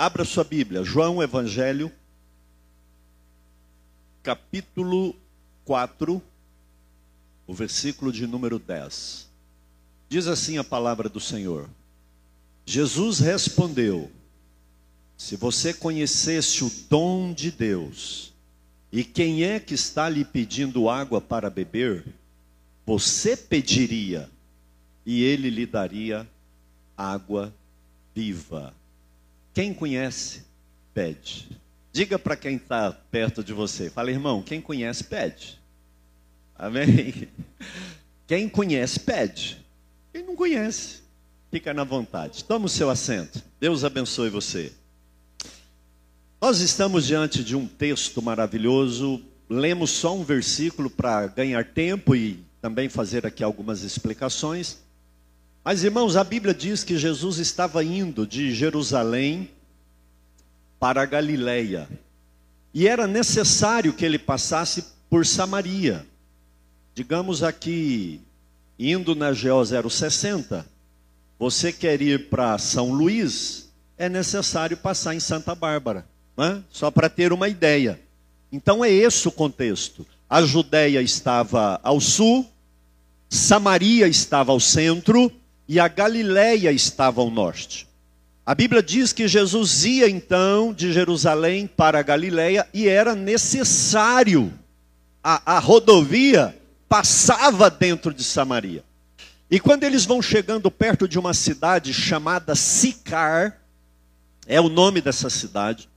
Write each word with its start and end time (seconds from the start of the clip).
Abra 0.00 0.24
sua 0.24 0.44
Bíblia, 0.44 0.82
João 0.82 1.22
Evangelho, 1.22 1.92
capítulo 4.22 5.14
4, 5.66 6.22
o 7.46 7.52
versículo 7.52 8.10
de 8.10 8.26
número 8.26 8.58
10. 8.58 9.28
Diz 10.08 10.26
assim 10.26 10.56
a 10.56 10.64
palavra 10.64 11.06
do 11.06 11.20
Senhor: 11.20 11.68
Jesus 12.64 13.18
respondeu: 13.18 14.10
Se 15.18 15.36
você 15.36 15.74
conhecesse 15.74 16.64
o 16.64 16.72
dom 16.88 17.34
de 17.34 17.50
Deus, 17.50 18.32
e 18.90 19.04
quem 19.04 19.44
é 19.44 19.60
que 19.60 19.74
está 19.74 20.08
lhe 20.08 20.24
pedindo 20.24 20.88
água 20.88 21.20
para 21.20 21.50
beber, 21.50 22.06
você 22.86 23.36
pediria, 23.36 24.30
e 25.04 25.22
ele 25.22 25.50
lhe 25.50 25.66
daria 25.66 26.26
água 26.96 27.54
viva. 28.14 28.79
Quem 29.52 29.74
conhece, 29.74 30.42
pede. 30.94 31.48
Diga 31.92 32.18
para 32.18 32.36
quem 32.36 32.56
está 32.56 32.92
perto 32.92 33.42
de 33.42 33.52
você. 33.52 33.90
Fala, 33.90 34.10
irmão, 34.10 34.42
quem 34.42 34.60
conhece, 34.60 35.04
pede. 35.04 35.58
Amém? 36.54 37.28
Quem 38.26 38.48
conhece, 38.48 39.00
pede. 39.00 39.58
Quem 40.12 40.22
não 40.22 40.36
conhece, 40.36 41.00
fica 41.50 41.74
na 41.74 41.82
vontade. 41.82 42.44
Toma 42.44 42.66
o 42.66 42.68
seu 42.68 42.88
assento. 42.88 43.42
Deus 43.58 43.82
abençoe 43.82 44.28
você. 44.28 44.72
Nós 46.40 46.60
estamos 46.60 47.06
diante 47.06 47.42
de 47.42 47.56
um 47.56 47.66
texto 47.66 48.22
maravilhoso. 48.22 49.20
Lemos 49.48 49.90
só 49.90 50.14
um 50.14 50.22
versículo 50.22 50.88
para 50.88 51.26
ganhar 51.26 51.64
tempo 51.64 52.14
e 52.14 52.44
também 52.60 52.88
fazer 52.88 53.26
aqui 53.26 53.42
algumas 53.42 53.82
explicações. 53.82 54.78
Mas, 55.70 55.84
irmãos, 55.84 56.16
a 56.16 56.24
Bíblia 56.24 56.52
diz 56.52 56.82
que 56.82 56.98
Jesus 56.98 57.38
estava 57.38 57.84
indo 57.84 58.26
de 58.26 58.52
Jerusalém 58.52 59.48
para 60.80 61.00
a 61.02 61.06
Galileia. 61.06 61.88
E 62.74 62.88
era 62.88 63.06
necessário 63.06 63.92
que 63.92 64.04
ele 64.04 64.18
passasse 64.18 64.84
por 65.08 65.24
Samaria. 65.24 66.04
Digamos 66.92 67.44
aqui, 67.44 68.20
indo 68.76 69.14
na 69.14 69.30
GO 69.30 69.88
060, 69.88 70.66
você 71.38 71.72
quer 71.72 72.02
ir 72.02 72.28
para 72.28 72.58
São 72.58 72.90
Luís, 72.90 73.70
é 73.96 74.08
necessário 74.08 74.76
passar 74.76 75.14
em 75.14 75.20
Santa 75.20 75.54
Bárbara. 75.54 76.04
Né? 76.36 76.64
Só 76.68 76.90
para 76.90 77.08
ter 77.08 77.32
uma 77.32 77.48
ideia. 77.48 78.00
Então 78.50 78.84
é 78.84 78.90
esse 78.90 79.28
o 79.28 79.30
contexto. 79.30 80.04
A 80.28 80.42
Judéia 80.42 81.00
estava 81.00 81.78
ao 81.84 82.00
sul, 82.00 82.50
Samaria 83.28 84.08
estava 84.08 84.50
ao 84.50 84.58
centro, 84.58 85.32
e 85.70 85.78
a 85.78 85.86
Galiléia 85.86 86.72
estava 86.72 87.20
ao 87.20 87.30
norte. 87.30 87.86
A 88.44 88.56
Bíblia 88.56 88.82
diz 88.82 89.12
que 89.12 89.28
Jesus 89.28 89.84
ia 89.84 90.10
então 90.10 90.72
de 90.74 90.92
Jerusalém 90.92 91.64
para 91.64 92.00
a 92.00 92.02
Galiléia 92.02 92.66
e 92.74 92.88
era 92.88 93.14
necessário. 93.14 94.52
A, 95.22 95.54
a 95.54 95.58
rodovia 95.60 96.58
passava 96.88 97.70
dentro 97.70 98.12
de 98.12 98.24
Samaria. 98.24 98.82
E 99.48 99.60
quando 99.60 99.84
eles 99.84 100.04
vão 100.04 100.20
chegando 100.20 100.72
perto 100.72 101.06
de 101.06 101.20
uma 101.20 101.32
cidade 101.32 101.94
chamada 101.94 102.56
Sicar, 102.56 103.56
é 104.48 104.60
o 104.60 104.68
nome 104.68 105.00
dessa 105.00 105.30
cidade, 105.30 105.88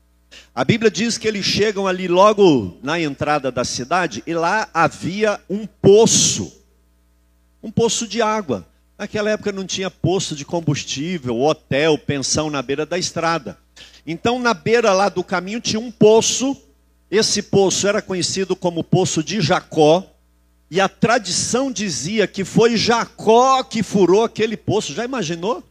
a 0.54 0.64
Bíblia 0.64 0.92
diz 0.92 1.18
que 1.18 1.28
eles 1.28 1.46
chegam 1.46 1.88
ali 1.88 2.08
logo 2.08 2.78
na 2.84 3.00
entrada 3.00 3.52
da 3.52 3.66
cidade 3.66 4.22
e 4.28 4.36
lá 4.36 4.70
havia 4.72 5.42
um 5.50 5.66
poço, 5.66 6.62
um 7.64 7.72
poço 7.72 8.08
de 8.08 8.22
água. 8.22 8.72
Naquela 8.98 9.32
época 9.32 9.52
não 9.52 9.66
tinha 9.66 9.90
posto 9.90 10.36
de 10.36 10.46
combustível, 10.46 11.40
hotel, 11.42 11.98
pensão 11.98 12.50
na 12.50 12.62
beira 12.62 12.86
da 12.86 12.98
estrada. 12.98 13.58
Então, 14.06 14.38
na 14.38 14.54
beira 14.54 14.94
lá 14.94 15.10
do 15.10 15.24
caminho 15.24 15.60
tinha 15.60 15.80
um 15.80 15.92
poço. 15.92 16.56
Esse 17.10 17.42
poço 17.42 17.88
era 17.88 18.02
conhecido 18.02 18.56
como 18.56 18.84
Poço 18.84 19.24
de 19.24 19.42
Jacó. 19.42 20.06
E 20.70 20.80
a 20.80 20.88
tradição 20.88 21.72
dizia 21.72 22.28
que 22.28 22.44
foi 22.44 22.78
Jacó 22.78 23.64
que 23.64 23.82
furou 23.82 24.24
aquele 24.24 24.56
poço. 24.56 24.94
Já 24.94 25.06
imaginou? 25.06 25.64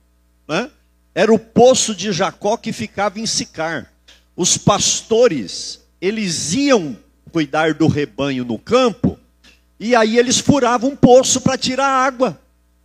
Né? 0.48 0.70
Era 1.14 1.32
o 1.32 1.38
poço 1.38 1.94
de 1.94 2.12
Jacó 2.12 2.56
que 2.56 2.72
ficava 2.72 3.20
em 3.20 3.26
Sicar. 3.26 3.92
Os 4.34 4.56
pastores, 4.56 5.80
eles 6.00 6.54
iam 6.54 6.96
cuidar 7.30 7.74
do 7.74 7.86
rebanho 7.86 8.44
no 8.44 8.58
campo. 8.58 9.18
E 9.78 9.94
aí 9.94 10.18
eles 10.18 10.38
furavam 10.38 10.90
um 10.90 10.96
poço 10.96 11.40
para 11.40 11.58
tirar 11.58 11.86
água 11.86 12.41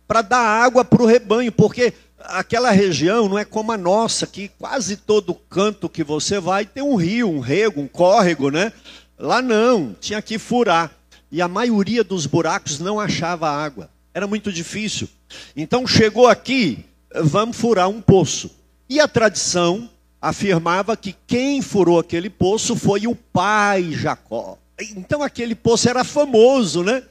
para 0.08 0.22
dar 0.22 0.40
água 0.40 0.84
para 0.84 1.02
o 1.02 1.06
rebanho, 1.06 1.52
porque 1.52 1.92
aquela 2.18 2.70
região 2.70 3.28
não 3.28 3.38
é 3.38 3.44
como 3.44 3.70
a 3.70 3.76
nossa, 3.76 4.26
que 4.26 4.48
quase 4.58 4.96
todo 4.96 5.34
canto 5.34 5.88
que 5.88 6.02
você 6.02 6.40
vai 6.40 6.64
tem 6.64 6.82
um 6.82 6.96
rio, 6.96 7.28
um 7.28 7.40
rego, 7.40 7.80
um 7.80 7.86
córrego, 7.86 8.50
né? 8.50 8.72
Lá 9.18 9.42
não, 9.42 9.94
tinha 10.00 10.22
que 10.22 10.38
furar. 10.38 10.90
E 11.30 11.42
a 11.42 11.46
maioria 11.46 12.02
dos 12.02 12.24
buracos 12.24 12.78
não 12.78 12.98
achava 12.98 13.50
água. 13.50 13.90
Era 14.14 14.26
muito 14.26 14.50
difícil. 14.50 15.08
Então 15.54 15.86
chegou 15.86 16.26
aqui, 16.26 16.84
vamos 17.14 17.56
furar 17.56 17.88
um 17.88 18.00
poço. 18.00 18.50
E 18.88 18.98
a 18.98 19.06
tradição 19.06 19.90
afirmava 20.20 20.96
que 20.96 21.14
quem 21.26 21.60
furou 21.60 21.98
aquele 21.98 22.30
poço 22.30 22.74
foi 22.74 23.06
o 23.06 23.14
pai 23.14 23.92
Jacó. 23.92 24.56
Então 24.96 25.22
aquele 25.22 25.54
poço 25.54 25.88
era 25.88 26.02
famoso, 26.02 26.82
né? 26.82 27.02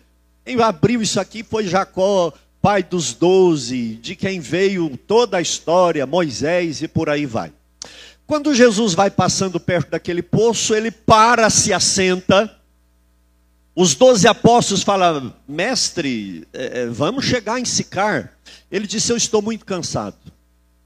Quem 0.43 0.59
abriu 0.61 1.01
isso 1.01 1.19
aqui 1.19 1.43
foi 1.43 1.67
Jacó, 1.67 2.33
pai 2.61 2.83
dos 2.83 3.13
doze, 3.13 3.95
de 3.95 4.15
quem 4.15 4.39
veio 4.39 4.97
toda 4.97 5.37
a 5.37 5.41
história, 5.41 6.05
Moisés 6.05 6.81
e 6.81 6.87
por 6.87 7.09
aí 7.09 7.25
vai. 7.25 7.51
Quando 8.25 8.53
Jesus 8.53 8.93
vai 8.93 9.09
passando 9.09 9.59
perto 9.59 9.91
daquele 9.91 10.21
poço, 10.21 10.75
ele 10.75 10.91
para, 10.91 11.49
se 11.49 11.71
assenta. 11.71 12.53
Os 13.73 13.95
doze 13.95 14.27
apóstolos 14.27 14.83
falam, 14.83 15.33
mestre, 15.47 16.45
é, 16.51 16.81
é, 16.81 16.85
vamos 16.87 17.23
chegar 17.23 17.57
em 17.57 17.63
Sicar. 17.63 18.33
Ele 18.69 18.85
disse, 18.85 19.13
eu 19.13 19.17
estou 19.17 19.41
muito 19.41 19.65
cansado. 19.65 20.17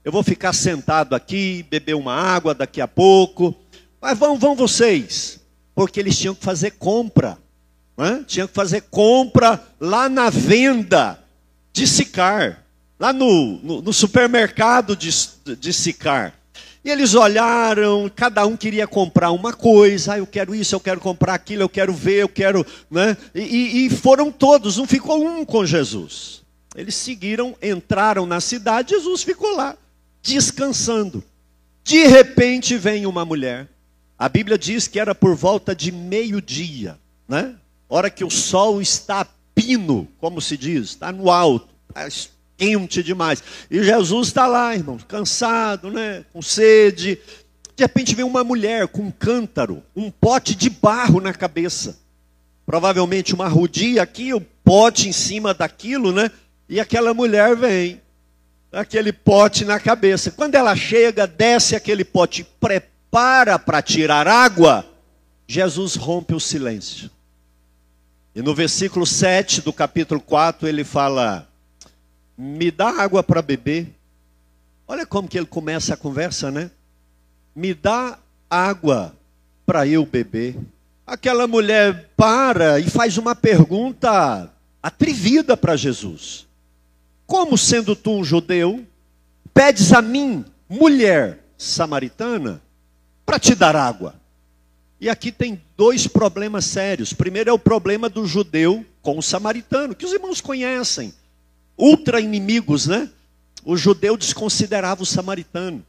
Eu 0.04 0.12
vou 0.12 0.22
ficar 0.22 0.52
sentado 0.52 1.14
aqui, 1.14 1.64
beber 1.68 1.94
uma 1.94 2.14
água 2.14 2.54
daqui 2.54 2.80
a 2.80 2.86
pouco. 2.86 3.54
Mas 4.00 4.16
vão, 4.16 4.38
vão 4.38 4.54
vocês. 4.54 5.40
Porque 5.74 5.98
eles 5.98 6.16
tinham 6.16 6.34
que 6.34 6.44
fazer 6.44 6.72
compra. 6.72 7.38
Né? 7.96 8.24
Tinham 8.26 8.46
que 8.46 8.54
fazer 8.54 8.82
compra 8.82 9.60
lá 9.80 10.08
na 10.08 10.28
venda 10.30 11.21
de 11.72 11.86
Sicar, 11.86 12.64
lá 12.98 13.12
no, 13.12 13.58
no, 13.62 13.82
no 13.82 13.92
supermercado 13.92 14.94
de, 14.94 15.10
de 15.56 15.72
Sicar. 15.72 16.34
E 16.84 16.90
eles 16.90 17.14
olharam, 17.14 18.10
cada 18.14 18.44
um 18.44 18.56
queria 18.56 18.88
comprar 18.88 19.30
uma 19.30 19.52
coisa, 19.52 20.14
ah, 20.14 20.18
eu 20.18 20.26
quero 20.26 20.52
isso, 20.52 20.74
eu 20.74 20.80
quero 20.80 21.00
comprar 21.00 21.34
aquilo, 21.34 21.62
eu 21.62 21.68
quero 21.68 21.92
ver, 21.92 22.22
eu 22.22 22.28
quero. 22.28 22.66
Né? 22.90 23.16
E, 23.34 23.86
e 23.86 23.90
foram 23.90 24.32
todos, 24.32 24.76
não 24.76 24.86
ficou 24.86 25.24
um 25.24 25.44
com 25.44 25.64
Jesus. 25.64 26.42
Eles 26.74 26.96
seguiram, 26.96 27.54
entraram 27.62 28.26
na 28.26 28.40
cidade, 28.40 28.94
Jesus 28.94 29.22
ficou 29.22 29.54
lá, 29.54 29.76
descansando. 30.22 31.22
De 31.84 32.04
repente 32.06 32.76
vem 32.76 33.06
uma 33.06 33.24
mulher. 33.24 33.68
A 34.18 34.28
Bíblia 34.28 34.58
diz 34.58 34.88
que 34.88 34.98
era 34.98 35.14
por 35.14 35.36
volta 35.36 35.74
de 35.74 35.92
meio-dia, 35.92 36.98
né? 37.28 37.54
Hora 37.88 38.10
que 38.10 38.24
o 38.24 38.30
sol 38.30 38.80
está 38.80 39.26
pino, 39.54 40.08
como 40.18 40.40
se 40.40 40.56
diz, 40.56 40.90
está 40.90 41.12
no 41.12 41.30
alto, 41.30 41.68
está 41.88 42.08
quente 42.56 43.02
demais. 43.02 43.42
E 43.70 43.82
Jesus 43.82 44.28
está 44.28 44.46
lá, 44.46 44.74
irmão, 44.74 44.98
cansado, 45.08 45.90
né? 45.90 46.24
com 46.32 46.40
sede. 46.40 47.18
De 47.74 47.82
repente 47.84 48.14
vem 48.14 48.24
uma 48.24 48.44
mulher 48.44 48.86
com 48.88 49.02
um 49.02 49.10
cântaro, 49.10 49.82
um 49.96 50.10
pote 50.10 50.54
de 50.54 50.70
barro 50.70 51.20
na 51.20 51.32
cabeça. 51.32 51.98
Provavelmente 52.64 53.34
uma 53.34 53.48
rodia 53.48 54.02
aqui, 54.02 54.32
o 54.32 54.38
um 54.38 54.44
pote 54.62 55.08
em 55.08 55.12
cima 55.12 55.52
daquilo, 55.52 56.12
né? 56.12 56.30
E 56.68 56.78
aquela 56.78 57.12
mulher 57.12 57.56
vem, 57.56 58.00
aquele 58.70 59.12
pote 59.12 59.64
na 59.64 59.80
cabeça. 59.80 60.30
Quando 60.30 60.54
ela 60.54 60.76
chega, 60.76 61.26
desce 61.26 61.74
aquele 61.74 62.04
pote, 62.04 62.46
prepara 62.60 63.58
para 63.58 63.82
tirar 63.82 64.28
água. 64.28 64.86
Jesus 65.46 65.96
rompe 65.96 66.34
o 66.34 66.40
silêncio. 66.40 67.10
E 68.34 68.40
no 68.40 68.54
versículo 68.54 69.04
7 69.04 69.60
do 69.60 69.72
capítulo 69.72 70.18
4 70.18 70.66
ele 70.66 70.84
fala: 70.84 71.46
Me 72.36 72.70
dá 72.70 72.88
água 72.88 73.22
para 73.22 73.42
beber. 73.42 73.94
Olha 74.88 75.04
como 75.04 75.28
que 75.28 75.36
ele 75.36 75.46
começa 75.46 75.92
a 75.92 75.96
conversa, 75.98 76.50
né? 76.50 76.70
Me 77.54 77.74
dá 77.74 78.18
água 78.48 79.14
para 79.66 79.86
eu 79.86 80.06
beber. 80.06 80.56
Aquela 81.06 81.46
mulher 81.46 82.10
para 82.16 82.80
e 82.80 82.88
faz 82.88 83.18
uma 83.18 83.34
pergunta 83.34 84.50
atrevida 84.82 85.54
para 85.54 85.76
Jesus: 85.76 86.46
Como 87.26 87.58
sendo 87.58 87.94
tu 87.94 88.12
um 88.12 88.24
judeu, 88.24 88.86
pedes 89.52 89.92
a 89.92 90.00
mim, 90.00 90.42
mulher 90.66 91.38
samaritana, 91.58 92.62
para 93.26 93.38
te 93.38 93.54
dar 93.54 93.76
água? 93.76 94.21
E 95.02 95.08
aqui 95.08 95.32
tem 95.32 95.60
dois 95.76 96.06
problemas 96.06 96.64
sérios. 96.64 97.12
Primeiro 97.12 97.50
é 97.50 97.52
o 97.52 97.58
problema 97.58 98.08
do 98.08 98.24
judeu 98.24 98.86
com 99.02 99.18
o 99.18 99.22
samaritano, 99.22 99.96
que 99.96 100.06
os 100.06 100.12
irmãos 100.12 100.40
conhecem. 100.40 101.12
Ultra 101.76 102.20
inimigos, 102.20 102.86
né? 102.86 103.10
O 103.64 103.76
judeu 103.76 104.16
desconsiderava 104.16 105.02
o 105.02 105.06
samaritano. 105.06 105.84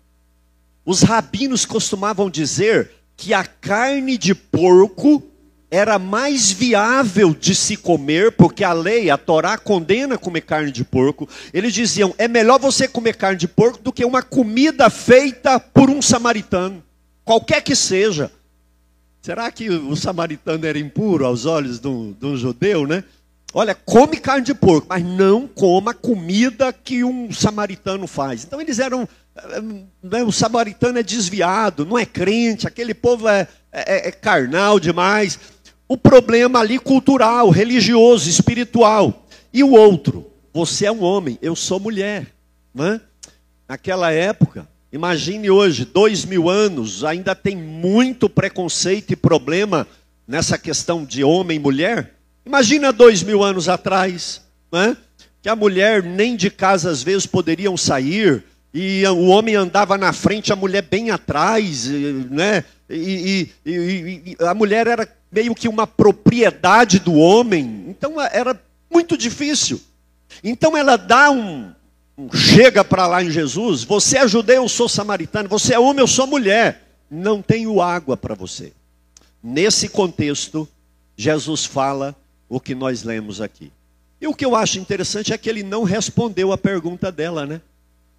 os 0.83 1.03
rabinos 1.03 1.63
costumavam 1.63 2.27
dizer 2.27 2.89
que 3.15 3.35
a 3.35 3.45
carne 3.45 4.17
de 4.17 4.33
porco 4.33 5.21
era 5.69 5.99
mais 5.99 6.51
viável 6.51 7.35
de 7.35 7.53
se 7.53 7.77
comer, 7.77 8.31
porque 8.31 8.63
a 8.63 8.73
lei, 8.73 9.11
a 9.11 9.17
Torá, 9.17 9.59
condena 9.59 10.17
comer 10.17 10.41
carne 10.41 10.71
de 10.71 10.83
porco. 10.83 11.29
Eles 11.53 11.71
diziam: 11.71 12.15
é 12.17 12.27
melhor 12.27 12.59
você 12.59 12.87
comer 12.87 13.15
carne 13.15 13.37
de 13.37 13.47
porco 13.47 13.77
do 13.77 13.93
que 13.93 14.03
uma 14.03 14.23
comida 14.23 14.89
feita 14.89 15.59
por 15.59 15.87
um 15.87 16.01
samaritano, 16.01 16.83
qualquer 17.23 17.61
que 17.61 17.75
seja. 17.75 18.31
Será 19.23 19.49
que 19.49 19.69
o 19.69 19.95
samaritano 19.95 20.65
era 20.65 20.77
impuro 20.77 21.25
aos 21.25 21.45
olhos 21.45 21.79
de 21.79 21.87
um, 21.87 22.11
de 22.11 22.25
um 22.25 22.35
judeu, 22.35 22.85
né? 22.85 23.05
Olha, 23.53 23.73
come 23.73 24.17
carne 24.17 24.43
de 24.43 24.53
porco, 24.53 24.87
mas 24.89 25.01
não 25.01 25.47
coma 25.47 25.93
comida 25.93 26.73
que 26.73 27.05
um 27.05 27.31
samaritano 27.31 28.05
faz. 28.05 28.43
Então 28.43 28.59
eles 28.59 28.79
eram. 28.79 29.07
Né, 30.03 30.23
o 30.23 30.31
samaritano 30.31 30.99
é 30.99 31.03
desviado, 31.03 31.85
não 31.85 31.97
é 31.97 32.05
crente, 32.05 32.67
aquele 32.67 32.93
povo 32.93 33.29
é, 33.29 33.47
é, 33.71 34.09
é 34.09 34.11
carnal 34.11 34.77
demais. 34.77 35.39
O 35.87 35.95
problema 35.95 36.59
ali 36.59 36.77
cultural, 36.77 37.49
religioso, 37.49 38.29
espiritual. 38.29 39.25
E 39.53 39.63
o 39.63 39.71
outro, 39.71 40.29
você 40.53 40.85
é 40.85 40.91
um 40.91 41.01
homem, 41.01 41.39
eu 41.41 41.55
sou 41.55 41.79
mulher. 41.79 42.27
Né? 42.75 42.99
Naquela 43.69 44.11
época, 44.11 44.67
imagine 44.93 45.49
hoje, 45.49 45.83
dois 45.83 46.23
mil 46.23 46.47
anos, 46.47 47.03
ainda 47.03 47.35
tem 47.35 47.57
muito 47.57 48.29
preconceito 48.29 49.11
e 49.11 49.15
problema 49.17 49.85
nessa 50.25 50.57
questão 50.57 51.03
de 51.03 51.23
homem 51.23 51.57
e 51.57 51.59
mulher. 51.59 52.13
Imagina 52.45 52.93
dois 52.93 53.21
mil 53.23 53.43
anos 53.43 53.67
atrás, 53.67 54.41
né? 54.71 54.95
que 55.43 55.49
a 55.49 55.55
mulher 55.57 56.01
nem 56.01 56.37
de 56.37 56.49
casa 56.49 56.89
às 56.89 57.03
vezes 57.03 57.25
poderiam 57.25 57.75
sair, 57.75 58.41
e 58.73 59.05
o 59.07 59.25
homem 59.25 59.55
andava 59.55 59.97
na 59.97 60.13
frente, 60.13 60.53
a 60.53 60.55
mulher 60.55 60.81
bem 60.81 61.11
atrás, 61.11 61.85
né? 62.31 62.63
E, 62.89 63.51
e, 63.65 63.71
e, 63.71 64.35
e, 64.39 64.45
a 64.45 64.53
mulher 64.53 64.87
era 64.87 65.07
meio 65.31 65.53
que 65.53 65.67
uma 65.67 65.85
propriedade 65.85 66.97
do 66.97 67.13
homem, 67.13 67.85
então 67.89 68.19
era 68.19 68.59
muito 68.91 69.17
difícil. 69.17 69.79
Então 70.43 70.77
ela 70.77 70.95
dá 70.95 71.29
um, 71.29 71.65
um 71.65 71.73
chega 72.33 72.83
para 72.83 73.07
lá 73.07 73.23
em 73.23 73.31
Jesus: 73.31 73.83
você 73.83 74.17
é 74.17 74.27
judeu, 74.27 74.63
eu 74.63 74.69
sou 74.69 74.87
samaritano, 74.87 75.49
você 75.49 75.73
é 75.73 75.79
homem, 75.79 75.99
eu 75.99 76.07
sou 76.07 76.27
mulher, 76.27 76.87
não 77.09 77.41
tenho 77.41 77.81
água 77.81 78.15
para 78.15 78.35
você. 78.35 78.73
Nesse 79.41 79.89
contexto, 79.89 80.67
Jesus 81.17 81.65
fala 81.65 82.15
o 82.47 82.59
que 82.59 82.73
nós 82.73 83.03
lemos 83.03 83.41
aqui. 83.41 83.71
E 84.21 84.27
o 84.27 84.33
que 84.33 84.45
eu 84.45 84.55
acho 84.55 84.79
interessante 84.79 85.33
é 85.33 85.37
que 85.37 85.49
ele 85.49 85.63
não 85.63 85.83
respondeu 85.83 86.51
a 86.51 86.57
pergunta 86.57 87.11
dela, 87.11 87.45
né? 87.45 87.61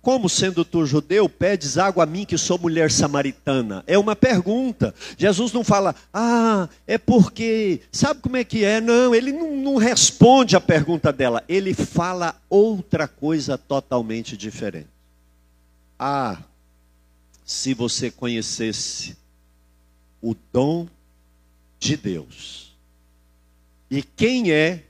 Como 0.04 0.28
sendo 0.28 0.66
tu 0.66 0.84
judeu, 0.84 1.30
pedes 1.30 1.78
água 1.78 2.04
a 2.04 2.06
mim 2.06 2.26
que 2.26 2.36
sou 2.36 2.58
mulher 2.58 2.90
samaritana? 2.90 3.82
É 3.86 3.98
uma 3.98 4.14
pergunta. 4.14 4.94
Jesus 5.16 5.50
não 5.50 5.64
fala, 5.64 5.94
ah, 6.12 6.68
é 6.86 6.98
porque. 6.98 7.80
Sabe 7.90 8.20
como 8.20 8.36
é 8.36 8.44
que 8.44 8.66
é? 8.66 8.82
Não, 8.82 9.14
ele 9.14 9.32
não, 9.32 9.56
não 9.56 9.76
responde 9.76 10.56
a 10.56 10.60
pergunta 10.60 11.10
dela. 11.10 11.42
Ele 11.48 11.72
fala 11.72 12.38
outra 12.50 13.08
coisa 13.08 13.56
totalmente 13.56 14.36
diferente. 14.36 14.88
Ah, 15.98 16.36
se 17.42 17.72
você 17.72 18.10
conhecesse 18.10 19.16
o 20.20 20.36
dom 20.52 20.86
de 21.80 21.96
Deus 21.96 22.76
e 23.90 24.02
quem 24.02 24.52
é 24.52 24.84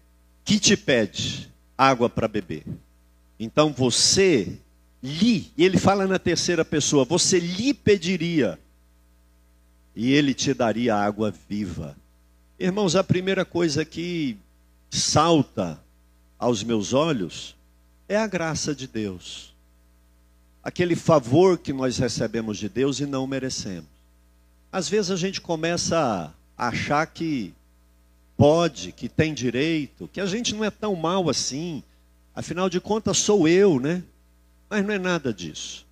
que 0.45 0.59
te 0.59 0.77
pede 0.77 1.49
água 1.79 2.11
para 2.11 2.27
beber? 2.27 2.65
Então 3.39 3.73
você 3.73 4.59
lhe, 5.05 5.53
e 5.55 5.63
ele 5.63 5.77
fala 5.77 6.07
na 6.07 6.19
terceira 6.19 6.65
pessoa, 6.65 7.05
você 7.05 7.39
lhe 7.39 7.75
pediria 7.75 8.59
e 9.95 10.11
ele 10.11 10.33
te 10.33 10.55
daria 10.55 10.97
água 10.97 11.33
viva. 11.47 11.95
Irmãos, 12.59 12.97
a 12.97 13.05
primeira 13.05 13.45
coisa 13.45 13.85
que 13.85 14.39
salta 14.91 15.79
aos 16.39 16.65
meus 16.65 16.95
olhos 16.95 17.55
é 18.09 18.17
a 18.17 18.27
graça 18.27 18.75
de 18.75 18.87
Deus. 18.87 19.53
Aquele 20.63 20.97
favor 20.97 21.59
que 21.59 21.75
nós 21.75 21.99
recebemos 21.99 22.57
de 22.57 22.71
Deus 22.71 22.99
e 22.99 23.05
não 23.05 23.27
merecemos. 23.27 23.91
Às 24.73 24.89
vezes 24.89 25.11
a 25.11 25.17
gente 25.17 25.39
começa 25.39 26.33
a 26.57 26.69
achar 26.69 27.07
que 27.07 27.53
pode, 28.39 28.91
que 28.91 29.11
tem 29.11 29.35
direito, 29.35 30.09
que 30.11 30.21
a 30.21 30.27
gente 30.27 30.55
não 30.55 30.65
é 30.65 30.71
tão 30.71 30.97
mal 30.97 31.29
assim. 31.29 31.83
Afinal 32.35 32.71
de 32.71 32.81
contas, 32.81 33.19
sou 33.19 33.47
eu, 33.47 33.79
né? 33.79 34.03
Mas 34.69 34.85
não 34.85 34.95
é 34.95 34.99
nada 34.99 35.33
disso. 35.33 35.87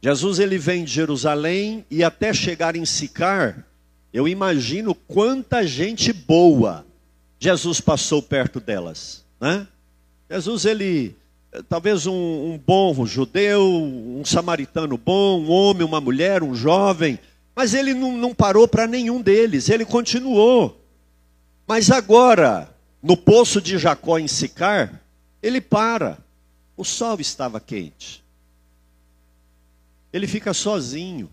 Jesus 0.00 0.38
ele 0.38 0.58
vem 0.58 0.84
de 0.84 0.92
Jerusalém 0.92 1.84
e 1.90 2.02
até 2.02 2.32
chegar 2.32 2.74
em 2.76 2.84
Sicar, 2.84 3.66
eu 4.12 4.26
imagino 4.26 4.94
quanta 4.94 5.66
gente 5.66 6.12
boa 6.12 6.84
Jesus 7.42 7.80
passou 7.80 8.22
perto 8.22 8.60
delas, 8.60 9.24
né? 9.40 9.66
Jesus 10.30 10.64
ele 10.64 11.16
talvez 11.68 12.06
um, 12.06 12.12
um 12.12 12.60
bom 12.64 13.04
judeu, 13.04 13.60
um 13.68 14.24
samaritano 14.24 14.96
bom, 14.96 15.40
um 15.40 15.50
homem, 15.50 15.84
uma 15.84 16.00
mulher, 16.00 16.44
um 16.44 16.54
jovem, 16.54 17.18
mas 17.52 17.74
ele 17.74 17.94
não, 17.94 18.16
não 18.16 18.32
parou 18.32 18.68
para 18.68 18.86
nenhum 18.86 19.20
deles, 19.20 19.68
ele 19.68 19.84
continuou. 19.84 20.80
Mas 21.66 21.90
agora, 21.90 22.72
no 23.02 23.16
poço 23.16 23.60
de 23.60 23.76
Jacó 23.76 24.20
em 24.20 24.28
Sicar, 24.28 25.02
ele 25.42 25.60
para. 25.60 26.18
O 26.82 26.84
sol 26.84 27.20
estava 27.20 27.60
quente. 27.60 28.24
Ele 30.12 30.26
fica 30.26 30.52
sozinho. 30.52 31.30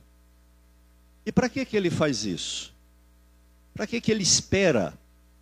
E 1.25 1.31
para 1.31 1.49
que, 1.49 1.65
que 1.65 1.75
ele 1.75 1.89
faz 1.89 2.23
isso? 2.23 2.71
Para 3.73 3.87
que, 3.87 3.99
que 3.99 4.11
ele 4.11 4.21
espera 4.21 4.93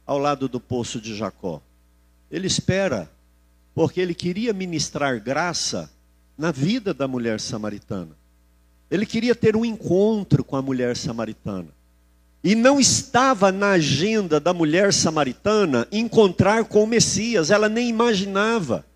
ao 0.05 0.17
lado 0.17 0.47
do 0.47 0.61
poço 0.61 1.01
de 1.01 1.13
Jacó? 1.13 1.61
Ele 2.31 2.47
espera 2.47 3.11
porque 3.75 3.99
ele 3.99 4.15
queria 4.15 4.53
ministrar 4.53 5.21
graça 5.21 5.91
na 6.37 6.53
vida 6.53 6.93
da 6.93 7.05
mulher 7.05 7.41
samaritana. 7.41 8.15
Ele 8.89 9.05
queria 9.05 9.35
ter 9.35 9.57
um 9.57 9.65
encontro 9.65 10.41
com 10.41 10.55
a 10.55 10.61
mulher 10.61 10.95
samaritana. 10.95 11.67
E 12.41 12.55
não 12.55 12.79
estava 12.79 13.51
na 13.51 13.71
agenda 13.71 14.39
da 14.39 14.53
mulher 14.53 14.93
samaritana 14.93 15.85
encontrar 15.91 16.63
com 16.63 16.81
o 16.81 16.87
Messias, 16.87 17.51
ela 17.51 17.67
nem 17.67 17.89
imaginava. 17.89 18.86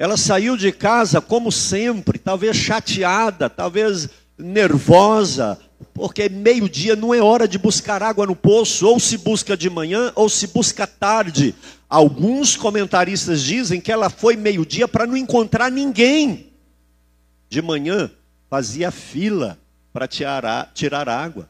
Ela 0.00 0.16
saiu 0.16 0.56
de 0.56 0.72
casa 0.72 1.20
como 1.20 1.52
sempre, 1.52 2.18
talvez 2.18 2.56
chateada, 2.56 3.50
talvez 3.50 4.08
nervosa, 4.38 5.60
porque 5.92 6.26
meio-dia 6.26 6.96
não 6.96 7.12
é 7.12 7.20
hora 7.20 7.46
de 7.46 7.58
buscar 7.58 8.02
água 8.02 8.24
no 8.24 8.34
poço, 8.34 8.86
ou 8.86 8.98
se 8.98 9.18
busca 9.18 9.54
de 9.54 9.68
manhã, 9.68 10.10
ou 10.14 10.26
se 10.26 10.46
busca 10.46 10.86
tarde. 10.86 11.54
Alguns 11.86 12.56
comentaristas 12.56 13.42
dizem 13.42 13.78
que 13.78 13.92
ela 13.92 14.08
foi 14.08 14.36
meio-dia 14.36 14.88
para 14.88 15.06
não 15.06 15.14
encontrar 15.14 15.70
ninguém. 15.70 16.50
De 17.50 17.60
manhã 17.60 18.10
fazia 18.48 18.90
fila 18.90 19.58
para 19.92 20.08
tirar, 20.08 21.10
água. 21.10 21.46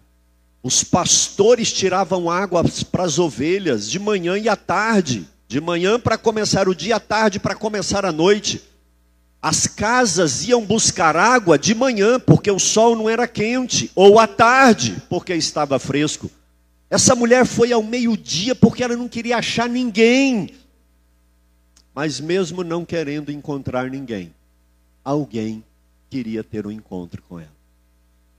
Os 0.61 0.83
pastores 0.83 1.73
tiravam 1.73 2.28
água 2.28 2.64
para 2.90 3.04
as 3.04 3.16
ovelhas 3.16 3.88
de 3.88 4.00
manhã 4.00 4.37
e 4.37 4.49
à 4.49 4.57
tarde. 4.57 5.25
De 5.50 5.61
manhã 5.61 5.99
para 5.99 6.16
começar 6.16 6.69
o 6.69 6.75
dia, 6.76 6.95
à 6.95 7.00
tarde 7.00 7.40
para 7.40 7.57
começar 7.57 8.07
a 8.07 8.12
noite. 8.12 8.62
As 9.42 9.66
casas 9.66 10.47
iam 10.47 10.64
buscar 10.64 11.16
água 11.16 11.59
de 11.59 11.75
manhã, 11.75 12.21
porque 12.21 12.49
o 12.52 12.61
sol 12.61 12.95
não 12.95 13.11
era 13.11 13.26
quente, 13.26 13.90
ou 13.97 14.21
à 14.21 14.28
tarde, 14.28 15.02
porque 15.09 15.35
estava 15.35 15.76
fresco. 15.80 16.30
Essa 16.88 17.16
mulher 17.16 17.45
foi 17.45 17.73
ao 17.73 17.83
meio-dia 17.83 18.54
porque 18.54 18.85
ela 18.85 18.95
não 18.97 19.09
queria 19.09 19.38
achar 19.38 19.69
ninguém. 19.69 20.54
Mas 21.92 22.21
mesmo 22.21 22.62
não 22.62 22.85
querendo 22.85 23.33
encontrar 23.33 23.90
ninguém, 23.90 24.33
alguém 25.02 25.64
queria 26.09 26.45
ter 26.45 26.64
um 26.64 26.71
encontro 26.71 27.21
com 27.28 27.40
ela. 27.40 27.50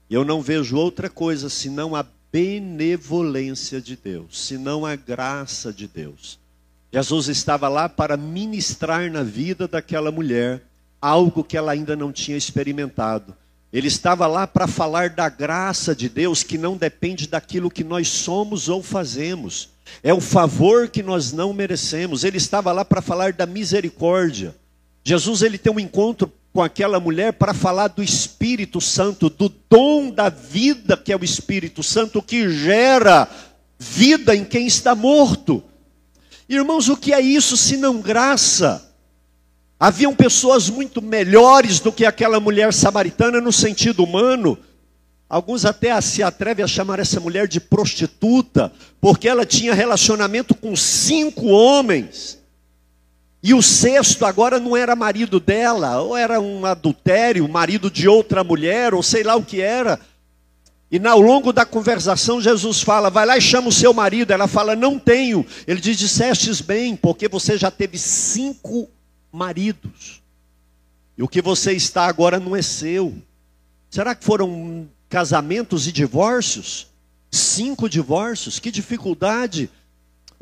Eu 0.08 0.24
não 0.24 0.40
vejo 0.40 0.76
outra 0.76 1.10
coisa 1.10 1.50
senão 1.50 1.94
a 1.94 2.06
benevolência 2.32 3.82
de 3.82 3.96
Deus, 3.96 4.46
senão 4.46 4.86
a 4.86 4.96
graça 4.96 5.70
de 5.70 5.86
Deus. 5.86 6.40
Jesus 6.92 7.28
estava 7.28 7.68
lá 7.68 7.88
para 7.88 8.18
ministrar 8.18 9.10
na 9.10 9.22
vida 9.22 9.66
daquela 9.66 10.12
mulher 10.12 10.62
algo 11.00 11.42
que 11.42 11.56
ela 11.56 11.72
ainda 11.72 11.96
não 11.96 12.12
tinha 12.12 12.36
experimentado. 12.36 13.34
Ele 13.72 13.88
estava 13.88 14.26
lá 14.26 14.46
para 14.46 14.68
falar 14.68 15.08
da 15.10 15.30
graça 15.30 15.96
de 15.96 16.06
Deus 16.08 16.42
que 16.42 16.58
não 16.58 16.76
depende 16.76 17.26
daquilo 17.26 17.70
que 17.70 17.82
nós 17.82 18.08
somos 18.08 18.68
ou 18.68 18.82
fazemos. 18.82 19.70
É 20.02 20.12
o 20.12 20.20
favor 20.20 20.88
que 20.88 21.02
nós 21.02 21.32
não 21.32 21.54
merecemos. 21.54 22.22
Ele 22.22 22.36
estava 22.36 22.70
lá 22.70 22.84
para 22.84 23.00
falar 23.00 23.32
da 23.32 23.46
misericórdia. 23.46 24.54
Jesus 25.02 25.40
ele 25.40 25.56
tem 25.56 25.72
um 25.72 25.80
encontro 25.80 26.30
com 26.52 26.62
aquela 26.62 27.00
mulher 27.00 27.32
para 27.32 27.54
falar 27.54 27.88
do 27.88 28.02
Espírito 28.02 28.78
Santo, 28.78 29.30
do 29.30 29.48
dom 29.48 30.10
da 30.10 30.28
vida 30.28 30.94
que 30.94 31.10
é 31.10 31.16
o 31.16 31.24
Espírito 31.24 31.82
Santo, 31.82 32.20
que 32.20 32.50
gera 32.50 33.26
vida 33.78 34.36
em 34.36 34.44
quem 34.44 34.66
está 34.66 34.94
morto. 34.94 35.64
Irmãos, 36.54 36.88
o 36.88 36.96
que 36.96 37.12
é 37.12 37.20
isso 37.20 37.56
se 37.56 37.76
não 37.76 38.00
graça? 38.00 38.94
Haviam 39.78 40.14
pessoas 40.14 40.68
muito 40.68 41.02
melhores 41.02 41.80
do 41.80 41.90
que 41.90 42.04
aquela 42.04 42.38
mulher 42.38 42.72
samaritana 42.72 43.40
no 43.40 43.52
sentido 43.52 44.04
humano, 44.04 44.58
Alguns 45.32 45.64
até 45.64 45.98
se 46.02 46.22
atrevem 46.22 46.62
a 46.62 46.68
chamar 46.68 46.98
essa 46.98 47.18
mulher 47.18 47.48
de 47.48 47.58
prostituta, 47.58 48.70
porque 49.00 49.26
ela 49.26 49.46
tinha 49.46 49.72
relacionamento 49.72 50.54
com 50.54 50.76
cinco 50.76 51.46
homens. 51.46 52.38
E 53.42 53.54
o 53.54 53.62
sexto 53.62 54.26
agora 54.26 54.60
não 54.60 54.76
era 54.76 54.94
marido 54.94 55.40
dela, 55.40 56.02
ou 56.02 56.14
era 56.14 56.38
um 56.38 56.66
adultério, 56.66 57.48
marido 57.48 57.90
de 57.90 58.06
outra 58.06 58.44
mulher, 58.44 58.92
ou 58.92 59.02
sei 59.02 59.22
lá 59.22 59.34
o 59.34 59.42
que 59.42 59.62
era. 59.62 59.98
E 60.92 60.98
ao 61.06 61.18
longo 61.22 61.54
da 61.54 61.64
conversação, 61.64 62.38
Jesus 62.38 62.82
fala: 62.82 63.08
vai 63.08 63.24
lá 63.24 63.38
e 63.38 63.40
chama 63.40 63.68
o 63.68 63.72
seu 63.72 63.94
marido. 63.94 64.30
Ela 64.30 64.46
fala: 64.46 64.76
não 64.76 64.98
tenho. 64.98 65.44
Ele 65.66 65.80
diz: 65.80 65.96
dissestes 65.96 66.60
bem, 66.60 66.94
porque 66.94 67.28
você 67.28 67.56
já 67.56 67.70
teve 67.70 67.96
cinco 67.98 68.90
maridos. 69.32 70.22
E 71.16 71.22
o 71.22 71.28
que 71.28 71.40
você 71.40 71.72
está 71.72 72.04
agora 72.04 72.38
não 72.38 72.54
é 72.54 72.60
seu. 72.60 73.14
Será 73.88 74.14
que 74.14 74.22
foram 74.22 74.86
casamentos 75.08 75.86
e 75.88 75.92
divórcios, 75.92 76.88
cinco 77.30 77.88
divórcios, 77.88 78.58
que 78.58 78.70
dificuldade. 78.70 79.70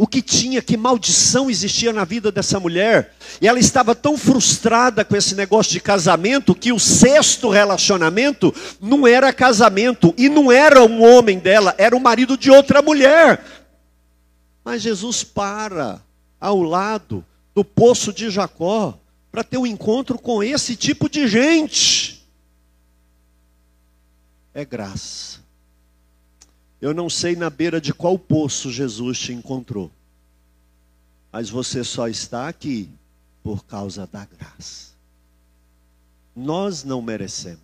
O 0.01 0.07
que 0.07 0.23
tinha, 0.23 0.63
que 0.63 0.79
maldição 0.79 1.51
existia 1.51 1.93
na 1.93 2.07
vida 2.07 2.33
dessa 2.33 2.59
mulher. 2.59 3.15
E 3.39 3.47
ela 3.47 3.59
estava 3.59 3.95
tão 3.95 4.17
frustrada 4.17 5.05
com 5.05 5.15
esse 5.15 5.35
negócio 5.35 5.71
de 5.73 5.79
casamento 5.79 6.55
que 6.55 6.73
o 6.73 6.79
sexto 6.79 7.51
relacionamento 7.51 8.51
não 8.81 9.07
era 9.07 9.31
casamento 9.31 10.15
e 10.17 10.31
não 10.31 10.51
era 10.51 10.83
um 10.83 11.05
homem 11.05 11.39
dela, 11.39 11.75
era 11.77 11.95
o 11.95 12.01
marido 12.01 12.35
de 12.35 12.51
outra 12.51 12.81
mulher. 12.81 13.45
Mas 14.65 14.81
Jesus 14.81 15.23
para 15.23 16.01
ao 16.41 16.63
lado 16.63 17.23
do 17.55 17.63
poço 17.63 18.11
de 18.11 18.31
Jacó 18.31 18.99
para 19.31 19.45
ter 19.45 19.59
um 19.59 19.67
encontro 19.67 20.19
com 20.19 20.43
esse 20.43 20.77
tipo 20.77 21.11
de 21.11 21.29
gente 21.29 22.27
é 24.55 24.65
graça. 24.65 25.40
Eu 26.81 26.95
não 26.95 27.11
sei 27.11 27.37
na 27.37 27.51
beira 27.51 27.81
de 27.81 27.93
qual 27.93 28.19
poço 28.19 28.73
Jesus 28.73 29.19
te 29.19 29.33
encontrou, 29.33 29.91
mas 31.31 31.51
você 31.51 31.85
só 31.85 32.09
está 32.09 32.49
aqui 32.49 32.89
por 33.43 33.65
causa 33.65 34.07
da 34.07 34.25
graça. 34.25 34.91
Nós 36.35 36.83
não 36.83 37.03
merecemos, 37.03 37.61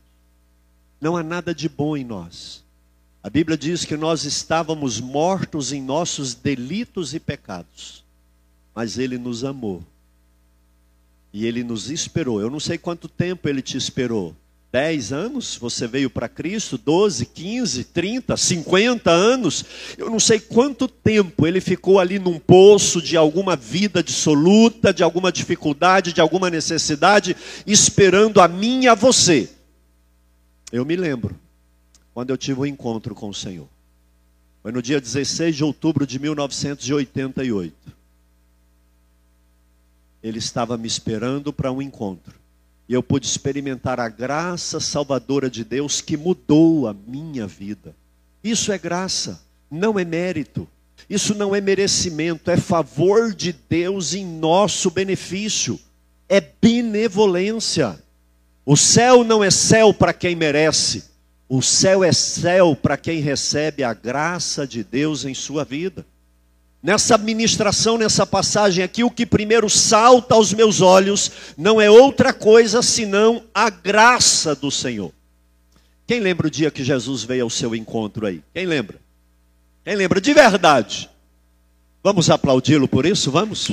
não 1.00 1.16
há 1.16 1.23
nada 1.23 1.54
de 1.54 1.68
bom 1.68 1.96
em 1.96 2.04
nós. 2.04 2.62
A 3.23 3.30
Bíblia 3.30 3.56
diz 3.56 3.85
que 3.85 3.96
nós 3.96 4.25
estávamos 4.25 5.00
mortos 5.00 5.73
em 5.73 5.82
nossos 5.82 6.35
delitos 6.35 7.14
e 7.14 7.18
pecados, 7.18 8.04
mas 8.75 8.99
Ele 8.99 9.18
nos 9.18 9.44
amou 9.44 9.82
e 11.32 11.46
Ele 11.46 11.64
nos 11.64 11.90
esperou. 11.90 12.40
Eu 12.40 12.50
não 12.50 12.61
sei 12.61 12.76
quanto 12.76 13.08
tempo 13.08 13.49
Ele 13.49 13.62
te 13.62 13.76
esperou 13.76 14.37
10 14.73 15.12
anos, 15.12 15.56
você 15.56 15.87
veio 15.87 16.11
para 16.11 16.28
Cristo, 16.28 16.76
12, 16.76 17.25
15, 17.26 17.85
30, 17.85 18.37
50 18.37 19.11
anos, 19.11 19.64
eu 19.96 20.11
não 20.11 20.20
sei 20.20 20.38
quanto 20.38 20.88
tempo 20.88 21.46
ele 21.46 21.61
ficou 21.61 21.99
ali 21.99 22.18
num 22.18 22.38
poço 22.38 23.00
de 23.00 23.16
alguma 23.16 23.56
vida 23.56 24.02
dissoluta, 24.02 24.92
de 24.92 25.02
alguma 25.02 25.32
dificuldade, 25.32 26.12
de 26.12 26.20
alguma 26.20 26.50
necessidade, 26.50 27.37
esperando 27.66 28.40
a 28.40 28.49
mim 28.49 28.82
e 28.82 28.88
a 28.88 28.94
você. 28.94 29.49
Eu 30.73 30.85
me 30.85 30.96
lembro, 30.96 31.38
quando 32.12 32.30
eu 32.30 32.37
tive 32.37 32.61
um 32.61 32.66
encontro 32.66 33.14
com 33.14 33.28
o 33.28 33.35
Senhor. 33.35 33.68
Foi 34.62 34.73
no 34.73 34.82
dia 34.82 35.00
16 35.00 35.54
de 35.54 35.62
outubro 35.62 36.06
de 36.06 36.18
1988. 36.18 37.75
Ele 40.23 40.38
estava 40.38 40.76
me 40.76 40.88
esperando 40.88 41.52
para 41.52 41.70
um 41.70 41.80
encontro. 41.80 42.35
E 42.88 42.95
eu 42.95 43.02
pude 43.02 43.26
experimentar 43.26 43.99
a 43.99 44.09
graça 44.09 44.78
salvadora 44.78 45.50
de 45.50 45.64
Deus 45.64 46.00
que 46.00 46.16
mudou 46.16 46.87
a 46.87 46.95
minha 46.95 47.47
vida. 47.47 47.95
Isso 48.43 48.71
é 48.71 48.78
graça, 48.78 49.43
não 49.71 49.99
é 49.99 50.05
mérito. 50.05 50.69
Isso 51.09 51.35
não 51.35 51.55
é 51.55 51.61
merecimento, 51.61 52.50
é 52.50 52.57
favor 52.57 53.33
de 53.33 53.52
Deus 53.52 54.14
em 54.14 54.25
nosso 54.25 54.90
benefício. 54.90 55.78
É 56.28 56.40
benevolência. 56.40 57.99
O 58.64 58.76
céu 58.76 59.23
não 59.23 59.45
é 59.45 59.50
céu 59.50 59.95
para 59.95 60.12
quem 60.12 60.35
merece. 60.35 61.05
O 61.49 61.62
céu 61.62 62.02
é 62.02 62.12
céu 62.12 62.75
para 62.75 62.97
quem 62.97 63.21
recebe 63.21 63.85
a 63.85 63.95
graça 63.95 64.66
de 64.66 64.83
Deus 64.83 65.25
em 65.25 65.35
sua 65.35 65.64
vida. 65.64 66.05
Nessa 66.83 67.18
ministração, 67.18 67.99
nessa 67.99 68.26
passagem 68.26 68.85
aqui, 68.85 69.02
o 69.02 69.11
que 69.11 69.26
primeiro 69.26 69.68
salta 69.68 70.35
aos 70.35 70.52
meus 70.52 70.80
olhos 70.80 71.33
não 71.56 71.80
é 71.80 71.90
outra 71.90 72.33
coisa 72.33 72.83
senão 72.83 73.42
a 73.54 73.71
graça 73.71 74.54
do 74.54 74.71
Senhor. 74.71 75.12
Quem 76.06 76.21
lembra 76.21 76.47
o 76.47 76.50
dia 76.50 76.71
que 76.71 76.85
Jesus 76.85 77.25
veio 77.25 77.45
ao 77.45 77.50
seu 77.50 77.75
encontro 77.75 78.26
aí? 78.26 78.42
Quem 78.54 78.66
lembra? 78.66 79.00
Quem 79.85 79.97
lembra 79.97 80.21
de 80.21 80.33
verdade? 80.33 81.11
Vamos 82.02 82.30
aplaudi-lo 82.30 82.87
por 82.87 83.04
isso? 83.04 83.33
Vamos? 83.33 83.73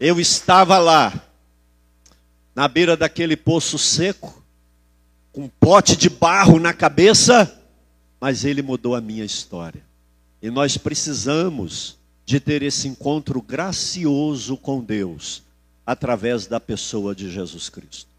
Eu 0.00 0.18
estava 0.18 0.78
lá, 0.78 1.12
na 2.54 2.66
beira 2.68 2.96
daquele 2.96 3.36
poço 3.36 3.78
seco, 3.78 4.42
com 5.32 5.42
um 5.42 5.48
pote 5.60 5.96
de 5.96 6.08
barro 6.08 6.58
na 6.58 6.72
cabeça 6.72 7.55
mas 8.26 8.44
ele 8.44 8.60
mudou 8.60 8.96
a 8.96 9.00
minha 9.00 9.24
história. 9.24 9.84
E 10.42 10.50
nós 10.50 10.76
precisamos 10.76 11.96
de 12.24 12.40
ter 12.40 12.60
esse 12.60 12.88
encontro 12.88 13.40
gracioso 13.40 14.56
com 14.56 14.82
Deus 14.82 15.44
através 15.86 16.44
da 16.44 16.58
pessoa 16.58 17.14
de 17.14 17.30
Jesus 17.30 17.68
Cristo. 17.68 18.10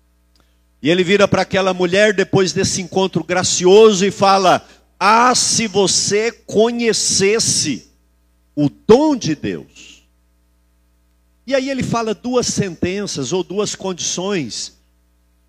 E 0.82 0.90
ele 0.90 1.04
vira 1.04 1.28
para 1.28 1.42
aquela 1.42 1.74
mulher 1.74 2.14
depois 2.14 2.54
desse 2.54 2.82
encontro 2.82 3.22
gracioso 3.22 4.06
e 4.06 4.10
fala: 4.10 4.66
Ah, 4.98 5.36
se 5.36 5.68
você 5.68 6.32
conhecesse 6.32 7.92
o 8.56 8.70
dom 8.70 9.14
de 9.14 9.36
Deus. 9.36 10.08
E 11.46 11.54
aí 11.54 11.70
ele 11.70 11.84
fala 11.84 12.14
duas 12.14 12.48
sentenças 12.48 13.34
ou 13.34 13.44
duas 13.44 13.76
condições 13.76 14.77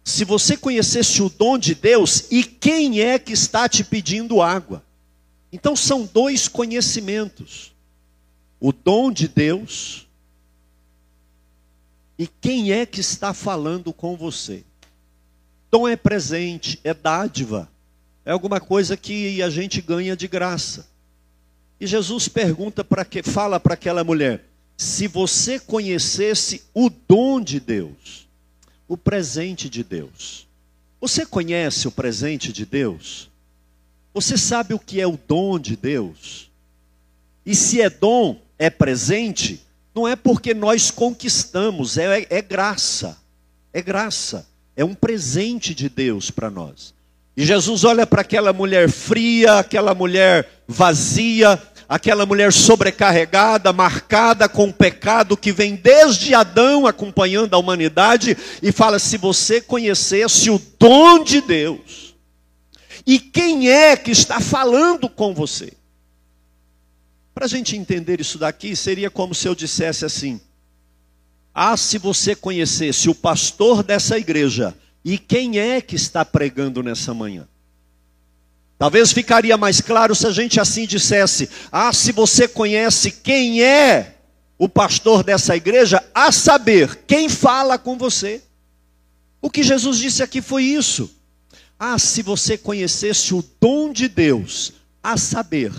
se 0.08 0.24
você 0.24 0.56
conhecesse 0.56 1.22
o 1.22 1.28
dom 1.28 1.58
de 1.58 1.74
Deus 1.74 2.28
e 2.30 2.42
quem 2.42 3.02
é 3.02 3.18
que 3.18 3.34
está 3.34 3.68
te 3.68 3.84
pedindo 3.84 4.40
água. 4.40 4.82
Então 5.52 5.76
são 5.76 6.06
dois 6.06 6.48
conhecimentos: 6.48 7.74
o 8.58 8.72
dom 8.72 9.12
de 9.12 9.28
Deus 9.28 10.08
e 12.18 12.26
quem 12.26 12.72
é 12.72 12.86
que 12.86 13.00
está 13.00 13.34
falando 13.34 13.92
com 13.92 14.16
você. 14.16 14.64
Dom 15.70 15.86
é 15.86 15.94
presente, 15.94 16.80
é 16.82 16.94
dádiva, 16.94 17.70
é 18.24 18.30
alguma 18.30 18.60
coisa 18.60 18.96
que 18.96 19.42
a 19.42 19.50
gente 19.50 19.82
ganha 19.82 20.16
de 20.16 20.26
graça. 20.26 20.88
E 21.78 21.86
Jesus 21.86 22.28
pergunta 22.28 22.82
para 22.82 23.04
que 23.04 23.22
fala 23.22 23.60
para 23.60 23.74
aquela 23.74 24.02
mulher: 24.02 24.46
se 24.74 25.06
você 25.06 25.60
conhecesse 25.60 26.62
o 26.72 26.88
dom 26.88 27.42
de 27.42 27.60
Deus, 27.60 28.27
o 28.88 28.96
presente 28.96 29.68
de 29.68 29.84
Deus. 29.84 30.48
Você 31.00 31.24
conhece 31.24 31.86
o 31.86 31.92
presente 31.92 32.52
de 32.52 32.64
Deus? 32.64 33.30
Você 34.12 34.36
sabe 34.36 34.74
o 34.74 34.78
que 34.78 35.00
é 35.00 35.06
o 35.06 35.18
dom 35.28 35.58
de 35.58 35.76
Deus? 35.76 36.50
E 37.46 37.54
se 37.54 37.80
é 37.80 37.88
dom, 37.88 38.40
é 38.58 38.68
presente, 38.68 39.62
não 39.94 40.08
é 40.08 40.16
porque 40.16 40.54
nós 40.54 40.90
conquistamos, 40.90 41.98
é, 41.98 42.26
é 42.28 42.42
graça. 42.42 43.18
É 43.72 43.80
graça. 43.80 44.48
É 44.74 44.84
um 44.84 44.94
presente 44.94 45.74
de 45.74 45.88
Deus 45.88 46.30
para 46.30 46.50
nós. 46.50 46.94
E 47.36 47.44
Jesus 47.44 47.84
olha 47.84 48.06
para 48.06 48.22
aquela 48.22 48.52
mulher 48.52 48.90
fria, 48.90 49.60
aquela 49.60 49.94
mulher 49.94 50.62
vazia, 50.66 51.60
aquela 51.88 52.26
mulher 52.26 52.52
sobrecarregada, 52.52 53.72
marcada 53.72 54.48
com 54.48 54.68
o 54.68 54.72
pecado 54.72 55.36
que 55.36 55.50
vem 55.50 55.74
desde 55.74 56.34
Adão 56.34 56.86
acompanhando 56.86 57.54
a 57.54 57.58
humanidade, 57.58 58.36
e 58.62 58.70
fala: 58.70 58.98
se 58.98 59.16
você 59.16 59.60
conhecesse 59.60 60.50
o 60.50 60.60
dom 60.78 61.24
de 61.24 61.40
Deus, 61.40 62.14
e 63.06 63.18
quem 63.18 63.70
é 63.70 63.96
que 63.96 64.10
está 64.10 64.38
falando 64.38 65.08
com 65.08 65.32
você? 65.32 65.72
Para 67.34 67.46
a 67.46 67.48
gente 67.48 67.76
entender 67.76 68.20
isso 68.20 68.36
daqui, 68.36 68.76
seria 68.76 69.08
como 69.08 69.34
se 69.34 69.48
eu 69.48 69.54
dissesse 69.54 70.04
assim: 70.04 70.40
ah, 71.54 71.76
se 71.76 71.96
você 71.96 72.34
conhecesse 72.34 73.08
o 73.08 73.14
pastor 73.14 73.82
dessa 73.82 74.18
igreja, 74.18 74.76
e 75.02 75.16
quem 75.16 75.58
é 75.58 75.80
que 75.80 75.96
está 75.96 76.22
pregando 76.24 76.82
nessa 76.82 77.14
manhã? 77.14 77.48
Talvez 78.78 79.12
ficaria 79.12 79.56
mais 79.56 79.80
claro 79.80 80.14
se 80.14 80.26
a 80.26 80.30
gente 80.30 80.60
assim 80.60 80.86
dissesse: 80.86 81.50
Ah, 81.70 81.92
se 81.92 82.12
você 82.12 82.46
conhece 82.46 83.10
quem 83.10 83.62
é 83.62 84.14
o 84.56 84.68
pastor 84.68 85.24
dessa 85.24 85.56
igreja, 85.56 86.02
a 86.14 86.30
saber, 86.30 87.00
quem 87.06 87.28
fala 87.28 87.76
com 87.76 87.98
você. 87.98 88.42
O 89.40 89.50
que 89.50 89.62
Jesus 89.62 89.98
disse 89.98 90.22
aqui 90.22 90.40
foi 90.40 90.64
isso. 90.64 91.10
Ah, 91.78 91.98
se 91.98 92.22
você 92.22 92.58
conhecesse 92.58 93.34
o 93.34 93.44
dom 93.60 93.92
de 93.92 94.08
Deus, 94.08 94.72
a 95.02 95.16
saber, 95.16 95.72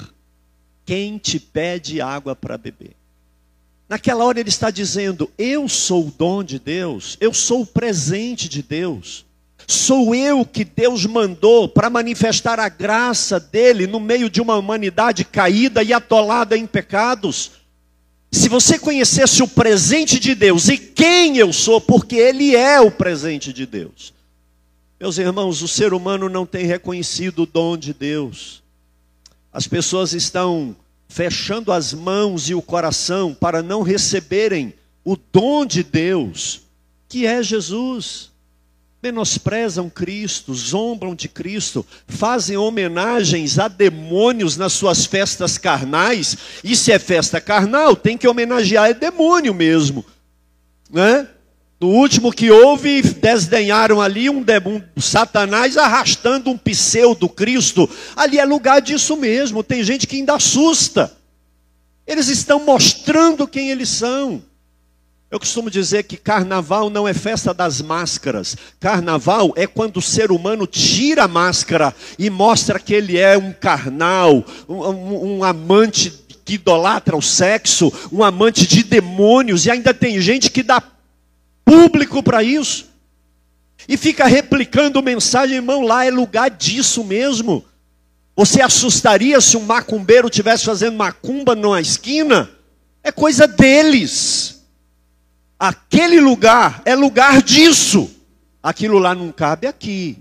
quem 0.85 1.17
te 1.17 1.39
pede 1.39 2.01
água 2.01 2.35
para 2.35 2.57
beber. 2.57 2.95
Naquela 3.87 4.23
hora 4.23 4.39
ele 4.39 4.49
está 4.49 4.69
dizendo: 4.69 5.31
Eu 5.37 5.69
sou 5.69 6.07
o 6.07 6.11
dom 6.11 6.43
de 6.43 6.59
Deus, 6.59 7.17
eu 7.19 7.33
sou 7.33 7.61
o 7.61 7.65
presente 7.65 8.49
de 8.49 8.61
Deus. 8.61 9.25
Sou 9.71 10.15
eu 10.15 10.43
que 10.43 10.65
Deus 10.65 11.05
mandou 11.05 11.69
para 11.69 11.91
manifestar 11.91 12.59
a 12.59 12.67
graça 12.67 13.39
dele 13.39 13.85
no 13.85 13.99
meio 13.99 14.27
de 14.27 14.41
uma 14.41 14.55
humanidade 14.55 15.23
caída 15.23 15.83
e 15.83 15.93
atolada 15.93 16.57
em 16.57 16.65
pecados. 16.65 17.51
Se 18.31 18.49
você 18.49 18.79
conhecesse 18.79 19.43
o 19.43 19.47
presente 19.47 20.19
de 20.19 20.33
Deus 20.33 20.69
e 20.69 20.75
quem 20.75 21.37
eu 21.37 21.53
sou, 21.53 21.79
porque 21.79 22.15
Ele 22.15 22.55
é 22.55 22.81
o 22.81 22.89
presente 22.89 23.53
de 23.53 23.67
Deus. 23.67 24.11
Meus 24.99 25.19
irmãos, 25.19 25.61
o 25.61 25.67
ser 25.67 25.93
humano 25.93 26.27
não 26.27 26.47
tem 26.47 26.65
reconhecido 26.65 27.43
o 27.43 27.45
dom 27.45 27.77
de 27.77 27.93
Deus. 27.93 28.63
As 29.53 29.67
pessoas 29.67 30.13
estão 30.13 30.75
fechando 31.07 31.71
as 31.71 31.93
mãos 31.93 32.49
e 32.49 32.55
o 32.55 32.61
coração 32.63 33.35
para 33.35 33.61
não 33.61 33.83
receberem 33.83 34.73
o 35.05 35.15
dom 35.15 35.63
de 35.63 35.83
Deus, 35.83 36.61
que 37.07 37.27
é 37.27 37.43
Jesus. 37.43 38.28
Menosprezam 39.01 39.89
Cristo, 39.89 40.53
zombam 40.53 41.15
de 41.15 41.29
Cristo, 41.29 41.85
fazem 42.07 42.57
homenagens 42.57 43.57
a 43.57 43.69
demônios 43.69 44.57
nas 44.57 44.73
suas 44.73 45.05
festas 45.05 45.57
carnais. 45.57 46.37
E 46.63 46.75
se 46.75 46.91
é 46.91 46.99
festa 46.99 47.39
carnal, 47.39 47.95
tem 47.95 48.17
que 48.17 48.27
homenagear 48.27 48.89
é 48.89 48.93
demônio 48.93 49.53
mesmo, 49.53 50.05
né? 50.91 51.27
No 51.79 51.87
último 51.87 52.33
que 52.33 52.51
houve, 52.51 53.01
desdenharam 53.01 54.01
ali 54.01 54.29
um, 54.29 54.43
um 54.97 55.01
Satanás 55.01 55.77
arrastando 55.77 56.49
um 56.49 56.57
pseudo 56.57 57.29
Cristo. 57.29 57.89
Ali 58.17 58.37
é 58.37 58.43
lugar 58.43 58.81
disso 58.81 59.15
mesmo. 59.15 59.63
Tem 59.63 59.81
gente 59.81 60.05
que 60.05 60.17
ainda 60.17 60.35
assusta. 60.35 61.15
Eles 62.05 62.27
estão 62.27 62.65
mostrando 62.65 63.47
quem 63.47 63.69
eles 63.69 63.87
são. 63.87 64.43
Eu 65.31 65.39
costumo 65.39 65.69
dizer 65.69 66.03
que 66.03 66.17
carnaval 66.17 66.89
não 66.89 67.07
é 67.07 67.13
festa 67.13 67.53
das 67.53 67.81
máscaras. 67.81 68.57
Carnaval 68.79 69.53
é 69.55 69.67
quando 69.67 69.97
o 69.97 70.01
ser 70.01 70.31
humano 70.31 70.65
tira 70.65 71.25
a 71.25 71.27
máscara 71.27 71.93
e 72.17 72.31
mostra 72.31 72.79
que 72.79 72.95
ele 72.95 73.15
é 73.15 73.37
um 73.37 73.53
carnal, 73.53 74.43
um, 74.67 75.37
um, 75.37 75.43
amante 75.43 76.11
que 76.43 76.55
idolatra 76.55 77.15
o 77.15 77.21
sexo, 77.21 77.93
um 78.11 78.23
amante 78.23 78.65
de 78.65 78.81
demônios, 78.81 79.67
e 79.67 79.71
ainda 79.71 79.93
tem 79.93 80.19
gente 80.19 80.49
que 80.49 80.63
dá 80.63 80.81
público 81.63 82.23
para 82.23 82.41
isso. 82.41 82.87
E 83.87 83.97
fica 83.97 84.25
replicando 84.25 85.01
mensagem, 85.03 85.57
irmão, 85.57 85.83
lá 85.83 86.05
é 86.05 86.09
lugar 86.09 86.49
disso 86.49 87.03
mesmo. 87.03 87.63
Você 88.35 88.63
assustaria 88.63 89.39
se 89.41 89.55
um 89.57 89.61
macumbeiro 89.61 90.27
tivesse 90.27 90.65
fazendo 90.65 90.97
macumba 90.97 91.53
numa 91.53 91.79
esquina? 91.79 92.49
É 93.03 93.11
coisa 93.11 93.47
deles. 93.47 94.58
Aquele 95.59 96.21
lugar 96.21 96.81
é 96.85 96.95
lugar 96.95 97.41
disso. 97.43 98.09
Aquilo 98.63 98.97
lá 98.97 99.13
não 99.13 99.31
cabe 99.31 99.67
aqui, 99.67 100.17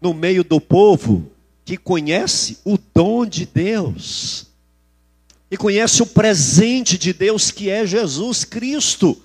no 0.00 0.12
meio 0.14 0.44
do 0.44 0.60
povo 0.60 1.30
que 1.64 1.76
conhece 1.76 2.58
o 2.64 2.78
dom 2.94 3.26
de 3.26 3.44
Deus 3.44 4.46
e 5.50 5.56
conhece 5.56 6.02
o 6.02 6.06
presente 6.06 6.96
de 6.96 7.12
Deus 7.12 7.50
que 7.50 7.68
é 7.68 7.86
Jesus 7.86 8.44
Cristo. 8.44 9.20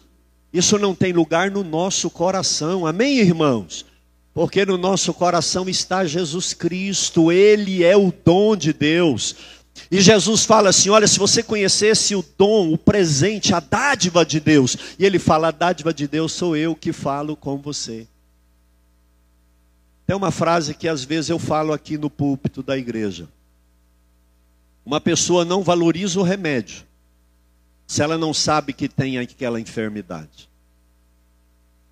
Isso 0.52 0.78
não 0.78 0.94
tem 0.94 1.14
lugar 1.14 1.50
no 1.50 1.64
nosso 1.64 2.10
coração. 2.10 2.86
Amém, 2.86 3.18
irmãos? 3.18 3.86
Porque 4.34 4.66
no 4.66 4.78
nosso 4.78 5.14
coração 5.14 5.70
está 5.70 6.06
Jesus 6.06 6.54
Cristo, 6.54 7.32
Ele 7.32 7.84
é 7.84 7.96
o 7.96 8.12
dom 8.26 8.56
de 8.56 8.74
Deus. 8.74 9.36
E 9.90 10.02
Jesus 10.02 10.46
fala 10.46 10.70
assim: 10.70 10.90
olha, 10.90 11.08
se 11.08 11.20
você 11.20 11.42
conhecesse 11.42 12.16
o 12.16 12.26
dom, 12.38 12.72
o 12.74 12.78
presente, 12.78 13.54
a 13.54 13.60
dádiva 13.60 14.26
de 14.26 14.40
Deus, 14.40 14.78
e 14.98 15.06
ele 15.06 15.20
fala: 15.20 15.50
a 15.50 15.52
dádiva 15.52 15.94
de 15.94 16.08
Deus 16.08 16.32
sou 16.32 16.56
eu 16.56 16.76
que 16.76 16.94
falo 16.94 17.36
com 17.36 17.58
você. 17.58 18.08
Tem 20.06 20.16
uma 20.16 20.32
frase 20.32 20.74
que 20.74 20.88
às 20.88 21.04
vezes 21.04 21.30
eu 21.30 21.40
falo 21.40 21.74
aqui 21.74 21.98
no 21.98 22.10
púlpito 22.10 22.62
da 22.62 22.78
igreja. 22.78 23.28
Uma 24.86 25.00
pessoa 25.00 25.46
não 25.46 25.64
valoriza 25.64 26.20
o 26.20 26.24
remédio, 26.24 26.84
se 27.88 28.02
ela 28.02 28.18
não 28.18 28.34
sabe 28.34 28.74
que 28.74 28.90
tem 28.90 29.18
aquela 29.18 29.60
enfermidade. 29.60 30.50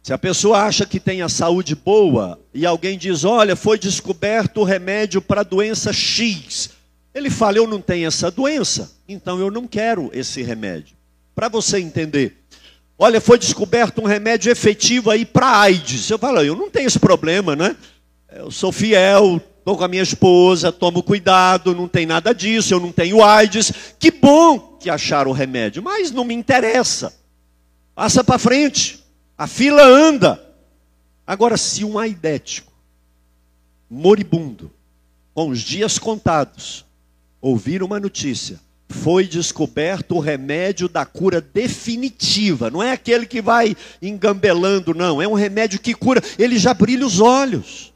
Se 0.03 0.11
a 0.11 0.17
pessoa 0.17 0.63
acha 0.63 0.85
que 0.85 0.99
tem 0.99 1.21
a 1.21 1.29
saúde 1.29 1.75
boa 1.75 2.39
e 2.53 2.65
alguém 2.65 2.97
diz: 2.97 3.23
Olha, 3.23 3.55
foi 3.55 3.77
descoberto 3.77 4.61
o 4.61 4.63
remédio 4.63 5.21
para 5.21 5.41
a 5.41 5.45
doença 5.45 5.93
X, 5.93 6.71
ele 7.13 7.29
fala: 7.29 7.57
Eu 7.57 7.67
não 7.67 7.81
tenho 7.81 8.07
essa 8.07 8.31
doença, 8.31 8.91
então 9.07 9.39
eu 9.39 9.51
não 9.51 9.67
quero 9.67 10.09
esse 10.13 10.41
remédio. 10.41 10.95
Para 11.35 11.49
você 11.49 11.79
entender, 11.79 12.37
olha, 12.97 13.19
foi 13.19 13.37
descoberto 13.37 14.01
um 14.01 14.05
remédio 14.05 14.51
efetivo 14.51 15.09
aí 15.09 15.25
para 15.25 15.59
AIDS. 15.59 16.09
Eu 16.09 16.17
falo: 16.17 16.41
Eu 16.41 16.55
não 16.55 16.69
tenho 16.69 16.87
esse 16.87 16.99
problema, 16.99 17.55
né? 17.55 17.75
Eu 18.31 18.49
sou 18.49 18.71
fiel, 18.71 19.41
estou 19.59 19.77
com 19.77 19.83
a 19.83 19.87
minha 19.87 20.03
esposa, 20.03 20.71
tomo 20.71 21.03
cuidado, 21.03 21.75
não 21.75 21.87
tem 21.87 22.05
nada 22.05 22.33
disso, 22.33 22.73
eu 22.73 22.79
não 22.79 22.91
tenho 22.91 23.23
AIDS. 23.23 23.71
Que 23.99 24.09
bom 24.09 24.77
que 24.79 24.89
acharam 24.89 25.31
o 25.31 25.33
remédio, 25.33 25.83
mas 25.83 26.11
não 26.11 26.23
me 26.23 26.33
interessa. 26.33 27.13
Passa 27.93 28.23
para 28.23 28.39
frente. 28.39 29.03
A 29.37 29.47
fila 29.47 29.83
anda. 29.83 30.41
Agora, 31.25 31.57
se 31.57 31.83
um 31.83 31.99
aidético, 31.99 32.71
moribundo, 33.89 34.71
com 35.33 35.49
os 35.49 35.59
dias 35.59 35.97
contados, 35.99 36.85
ouvir 37.41 37.81
uma 37.81 37.99
notícia, 37.99 38.59
foi 38.87 39.25
descoberto 39.25 40.15
o 40.15 40.19
remédio 40.19 40.87
da 40.87 41.05
cura 41.05 41.41
definitiva, 41.41 42.69
não 42.69 42.83
é 42.83 42.91
aquele 42.91 43.25
que 43.25 43.41
vai 43.41 43.75
engambelando, 44.01 44.93
não, 44.93 45.21
é 45.21 45.27
um 45.27 45.33
remédio 45.33 45.79
que 45.79 45.93
cura, 45.93 46.21
ele 46.37 46.59
já 46.59 46.73
brilha 46.73 47.05
os 47.05 47.19
olhos. 47.19 47.91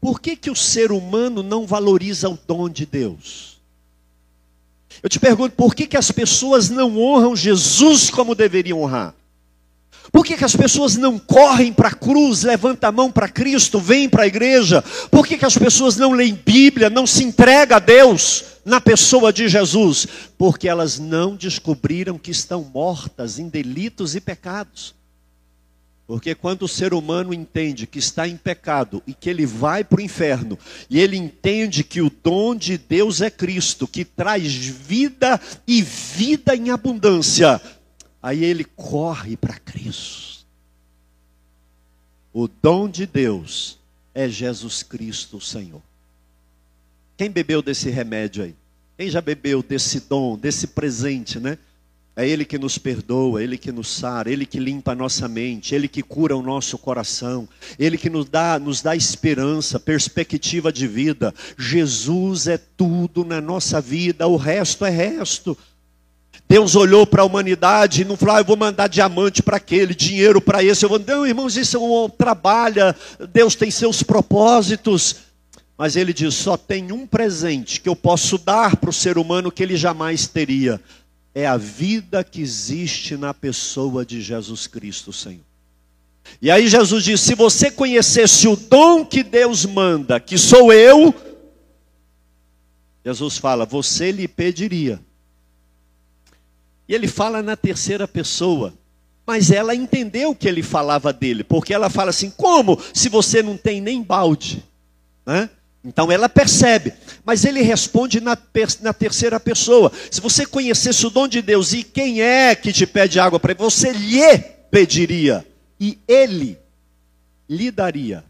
Por 0.00 0.20
que, 0.20 0.36
que 0.36 0.50
o 0.50 0.56
ser 0.56 0.92
humano 0.92 1.42
não 1.42 1.66
valoriza 1.66 2.28
o 2.28 2.38
dom 2.46 2.68
de 2.68 2.86
Deus? 2.86 3.56
Eu 5.02 5.08
te 5.08 5.18
pergunto, 5.18 5.56
por 5.56 5.74
que, 5.74 5.86
que 5.86 5.96
as 5.96 6.10
pessoas 6.12 6.70
não 6.70 6.98
honram 6.98 7.34
Jesus 7.34 8.10
como 8.10 8.34
deveriam 8.34 8.82
honrar? 8.82 9.14
Por 10.16 10.24
que, 10.24 10.34
que 10.34 10.46
as 10.46 10.56
pessoas 10.56 10.96
não 10.96 11.18
correm 11.18 11.70
para 11.70 11.88
a 11.88 11.94
cruz, 11.94 12.42
levantam 12.42 12.88
a 12.88 12.92
mão 12.92 13.12
para 13.12 13.28
Cristo, 13.28 13.78
vêm 13.78 14.08
para 14.08 14.22
a 14.22 14.26
igreja? 14.26 14.82
Por 15.10 15.26
que, 15.26 15.36
que 15.36 15.44
as 15.44 15.58
pessoas 15.58 15.98
não 15.98 16.12
leem 16.12 16.32
Bíblia, 16.32 16.88
não 16.88 17.06
se 17.06 17.22
entregam 17.22 17.76
a 17.76 17.78
Deus 17.78 18.42
na 18.64 18.80
pessoa 18.80 19.30
de 19.30 19.46
Jesus? 19.46 20.08
Porque 20.38 20.70
elas 20.70 20.98
não 20.98 21.36
descobriram 21.36 22.16
que 22.16 22.30
estão 22.30 22.64
mortas 22.64 23.38
em 23.38 23.50
delitos 23.50 24.16
e 24.16 24.20
pecados. 24.22 24.94
Porque 26.06 26.36
quando 26.36 26.62
o 26.62 26.68
ser 26.68 26.94
humano 26.94 27.34
entende 27.34 27.86
que 27.86 27.98
está 27.98 28.28
em 28.28 28.36
pecado 28.36 29.02
e 29.06 29.12
que 29.12 29.28
ele 29.28 29.44
vai 29.44 29.82
para 29.82 29.98
o 29.98 30.02
inferno, 30.02 30.56
e 30.88 31.00
ele 31.00 31.16
entende 31.16 31.82
que 31.82 32.00
o 32.00 32.10
dom 32.22 32.54
de 32.54 32.78
Deus 32.78 33.20
é 33.20 33.28
Cristo, 33.28 33.88
que 33.88 34.04
traz 34.04 34.54
vida 34.54 35.38
e 35.66 35.82
vida 35.82 36.54
em 36.54 36.70
abundância, 36.70 37.60
aí 38.22 38.44
ele 38.44 38.64
corre 38.64 39.36
para 39.36 39.58
Cristo. 39.58 40.46
O 42.32 42.48
dom 42.48 42.88
de 42.88 43.06
Deus 43.06 43.78
é 44.14 44.28
Jesus 44.28 44.82
Cristo, 44.82 45.38
o 45.38 45.40
Senhor. 45.40 45.82
Quem 47.16 47.30
bebeu 47.30 47.62
desse 47.62 47.88
remédio 47.88 48.44
aí? 48.44 48.54
Quem 48.98 49.08
já 49.08 49.20
bebeu 49.20 49.62
desse 49.62 50.00
dom, 50.00 50.36
desse 50.36 50.66
presente, 50.68 51.38
né? 51.38 51.58
É 52.14 52.26
Ele 52.26 52.46
que 52.46 52.58
nos 52.58 52.78
perdoa, 52.78 53.42
Ele 53.42 53.58
que 53.58 53.70
nos 53.70 53.88
sara, 53.88 54.30
Ele 54.30 54.46
que 54.46 54.58
limpa 54.58 54.92
a 54.92 54.94
nossa 54.94 55.28
mente, 55.28 55.74
Ele 55.74 55.86
que 55.86 56.02
cura 56.02 56.34
o 56.34 56.42
nosso 56.42 56.78
coração, 56.78 57.46
Ele 57.78 57.98
que 57.98 58.08
nos 58.08 58.26
dá, 58.26 58.58
nos 58.58 58.80
dá 58.80 58.96
esperança, 58.96 59.78
perspectiva 59.78 60.72
de 60.72 60.86
vida. 60.86 61.34
Jesus 61.58 62.46
é 62.46 62.56
tudo 62.56 63.22
na 63.22 63.38
nossa 63.38 63.82
vida, 63.82 64.26
o 64.26 64.36
resto 64.36 64.86
é 64.86 64.90
resto. 64.90 65.56
Deus 66.48 66.76
olhou 66.76 67.06
para 67.06 67.22
a 67.22 67.24
humanidade 67.24 68.02
e 68.02 68.04
não 68.04 68.16
falou, 68.16 68.36
ah, 68.36 68.40
eu 68.40 68.44
vou 68.44 68.56
mandar 68.56 68.88
diamante 68.88 69.42
para 69.42 69.56
aquele, 69.56 69.94
dinheiro 69.94 70.40
para 70.40 70.62
esse. 70.62 70.84
Eu 70.84 70.88
vou, 70.88 70.98
não, 70.98 71.26
irmãos, 71.26 71.56
isso 71.56 71.76
é 71.76 71.80
um 71.80 72.08
trabalho, 72.08 72.94
Deus 73.32 73.54
tem 73.54 73.70
seus 73.70 74.02
propósitos. 74.02 75.16
Mas 75.76 75.96
ele 75.96 76.12
diz: 76.12 76.34
só 76.34 76.56
tem 76.56 76.90
um 76.92 77.06
presente 77.06 77.80
que 77.80 77.88
eu 77.88 77.96
posso 77.96 78.38
dar 78.38 78.76
para 78.76 78.88
o 78.88 78.92
ser 78.92 79.18
humano 79.18 79.52
que 79.52 79.62
ele 79.62 79.76
jamais 79.76 80.26
teria 80.26 80.80
é 81.36 81.46
a 81.46 81.58
vida 81.58 82.24
que 82.24 82.40
existe 82.40 83.14
na 83.14 83.34
pessoa 83.34 84.06
de 84.06 84.22
Jesus 84.22 84.66
Cristo, 84.66 85.12
Senhor. 85.12 85.44
E 86.40 86.50
aí 86.50 86.66
Jesus 86.66 87.04
diz: 87.04 87.20
se 87.20 87.34
você 87.34 87.70
conhecesse 87.70 88.48
o 88.48 88.56
dom 88.56 89.04
que 89.04 89.22
Deus 89.22 89.66
manda, 89.66 90.18
que 90.18 90.38
sou 90.38 90.72
eu, 90.72 91.14
Jesus 93.04 93.36
fala, 93.36 93.66
você 93.66 94.10
lhe 94.10 94.26
pediria. 94.26 94.98
E 96.88 96.94
ele 96.94 97.08
fala 97.08 97.42
na 97.42 97.56
terceira 97.56 98.06
pessoa, 98.06 98.72
mas 99.26 99.50
ela 99.50 99.74
entendeu 99.74 100.34
que 100.34 100.46
ele 100.46 100.62
falava 100.62 101.12
dele, 101.12 101.42
porque 101.42 101.74
ela 101.74 101.90
fala 101.90 102.10
assim: 102.10 102.30
como 102.30 102.80
se 102.94 103.08
você 103.08 103.42
não 103.42 103.56
tem 103.56 103.80
nem 103.80 104.02
balde? 104.02 104.64
Né? 105.24 105.50
Então 105.84 106.10
ela 106.10 106.28
percebe, 106.28 106.92
mas 107.24 107.44
ele 107.44 107.62
responde 107.62 108.20
na, 108.20 108.36
na, 108.80 108.92
terceira 108.92 109.38
pessoa. 109.38 109.92
Se 110.10 110.20
você 110.20 110.44
conhecesse 110.44 111.06
o 111.06 111.10
dom 111.10 111.28
de 111.28 111.40
Deus 111.40 111.72
e 111.72 111.84
quem 111.84 112.20
é 112.20 112.54
que 112.54 112.72
te 112.72 112.86
pede 112.86 113.20
água 113.20 113.38
para 113.38 113.54
você 113.54 113.92
lhe 113.92 114.38
pediria 114.70 115.46
e 115.78 115.98
ele 116.08 116.58
lhe 117.48 117.70
daria. 117.70 118.24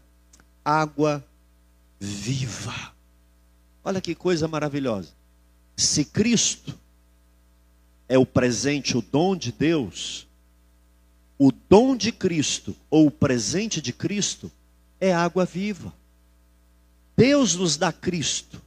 água 0.63 1.25
viva. 1.99 2.93
Olha 3.83 4.01
que 4.01 4.13
coisa 4.13 4.47
maravilhosa. 4.47 5.09
Se 5.75 6.05
Cristo 6.05 6.77
é 8.09 8.17
o 8.17 8.25
presente, 8.25 8.97
o 8.97 9.01
dom 9.01 9.35
de 9.35 9.51
Deus, 9.51 10.27
o 11.37 11.51
dom 11.51 11.95
de 11.95 12.11
Cristo 12.11 12.75
ou 12.89 13.07
o 13.07 13.11
presente 13.11 13.81
de 13.81 13.93
Cristo 13.93 14.51
é 14.99 15.13
água 15.13 15.45
viva. 15.45 15.93
Deus 17.15 17.55
nos 17.55 17.77
dá 17.77 17.91
Cristo 17.91 18.61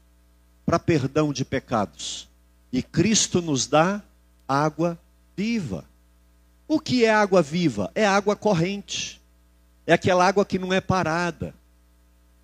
para 0.65 0.79
perdão 0.79 1.33
de 1.33 1.45
pecados 1.45 2.29
e 2.73 2.83
Cristo 2.83 3.43
nos 3.43 3.67
dá 3.67 4.03
água 4.47 4.99
viva. 5.37 5.85
O 6.69 6.79
que 6.79 7.05
é 7.05 7.11
água 7.13 7.43
viva? 7.43 7.91
É 7.95 8.07
água 8.07 8.37
corrente. 8.37 9.21
É 9.87 9.93
aquela 9.93 10.27
água 10.27 10.45
que 10.45 10.59
não 10.59 10.73
é 10.73 10.81
parada. 10.81 11.53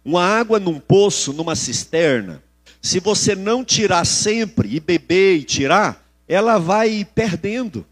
Uma 0.05 0.25
água 0.25 0.59
num 0.59 0.81
poço, 0.81 1.33
numa 1.33 1.55
cisterna, 1.55 2.43
se 2.81 3.01
você 3.01 3.35
não 3.35 3.65
tirar 3.65 4.05
sempre 4.05 4.75
e 4.75 4.81
beber 4.81 5.39
e 5.39 5.45
tirar, 5.45 6.06
ela 6.29 6.59
vai 6.59 7.07
perdendo. 7.15 7.87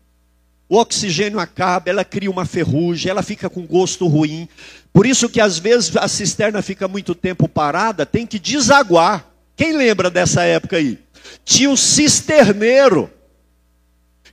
O 0.68 0.76
oxigênio 0.76 1.38
acaba, 1.38 1.90
ela 1.90 2.04
cria 2.04 2.30
uma 2.30 2.46
ferrugem, 2.46 3.10
ela 3.10 3.22
fica 3.22 3.50
com 3.50 3.66
gosto 3.66 4.06
ruim. 4.06 4.48
Por 4.92 5.06
isso 5.06 5.28
que 5.28 5.40
às 5.40 5.58
vezes 5.58 5.96
a 5.96 6.08
cisterna 6.08 6.62
fica 6.62 6.88
muito 6.88 7.14
tempo 7.14 7.48
parada, 7.48 8.06
tem 8.06 8.26
que 8.26 8.38
desaguar. 8.38 9.26
Quem 9.56 9.76
lembra 9.76 10.10
dessa 10.10 10.42
época 10.42 10.76
aí? 10.76 10.98
Tinha 11.44 11.70
um 11.70 11.76
cisterneiro 11.76 13.10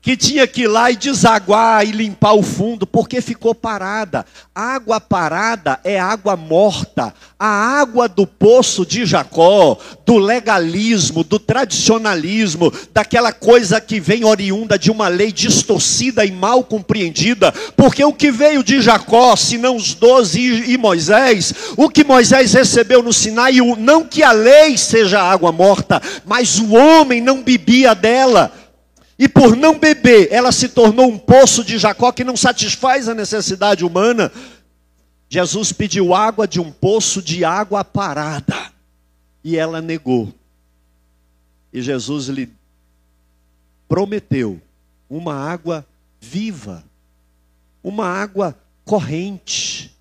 que 0.02 0.18
tinha 0.18 0.48
que 0.48 0.64
ir 0.64 0.68
lá 0.68 0.90
e 0.90 0.96
desaguar 0.96 1.86
e 1.86 1.92
limpar 1.92 2.34
o 2.34 2.42
fundo, 2.42 2.88
porque 2.88 3.22
ficou 3.22 3.54
parada. 3.54 4.26
Água 4.54 5.00
parada 5.00 5.80
é 5.84 6.00
água 6.00 6.36
morta. 6.36 7.14
A 7.40 7.80
água 7.80 8.08
do 8.08 8.26
poço 8.26 8.86
de 8.86 9.06
Jacó, 9.06 9.78
do 10.06 10.18
legalismo, 10.18 11.24
do 11.24 11.38
tradicionalismo, 11.38 12.74
daquela 12.94 13.32
coisa 13.32 13.80
que 13.80 14.00
vem 14.00 14.26
oriunda 14.26 14.78
de 14.78 14.90
uma 14.90 15.08
lei 15.08 15.32
distorcida 15.32 16.26
e 16.26 16.32
mal 16.32 16.64
compreendida, 16.64 17.52
porque 17.76 18.04
o 18.04 18.14
que 18.14 18.32
veio 18.32 18.64
de 18.64 18.82
Jacó, 18.82 19.36
senão 19.36 19.76
os 19.76 19.94
doze 19.94 20.40
e 20.40 20.78
Moisés, 20.78 21.54
o 21.78 21.90
que 21.90 22.04
Moisés 22.04 22.54
recebeu 22.54 23.04
no 23.04 23.14
Sinai, 23.14 23.58
não 23.78 24.04
que 24.04 24.24
a 24.24 24.32
lei 24.32 24.78
seja 24.78 25.22
água 25.22 25.52
morta, 25.52 26.02
mas 26.26 26.60
o 26.60 26.74
homem 26.74 27.22
não 27.22 27.44
bebia 27.44 27.94
dela. 27.94 28.52
E 29.22 29.30
por 29.30 29.56
não 29.56 29.78
beber, 29.78 30.30
ela 30.32 30.52
se 30.52 30.68
tornou 30.68 31.08
um 31.08 31.16
poço 31.16 31.64
de 31.64 31.78
Jacó 31.78 32.12
que 32.12 32.24
não 32.24 32.36
satisfaz 32.36 33.08
a 33.08 33.14
necessidade 33.14 33.86
humana. 33.86 34.32
Jesus 35.30 35.72
pediu 35.72 36.16
água 36.16 36.48
de 36.48 36.60
um 36.60 36.72
poço 36.72 37.22
de 37.22 37.46
água 37.46 37.86
parada. 37.86 38.72
E 39.44 39.56
ela 39.56 39.80
negou. 39.80 40.34
E 41.72 41.84
Jesus 41.84 42.30
lhe 42.30 42.52
prometeu 43.88 44.60
uma 45.08 45.36
água 45.36 45.86
viva, 46.20 46.84
uma 47.84 48.08
água 48.08 48.58
corrente, 48.84 49.96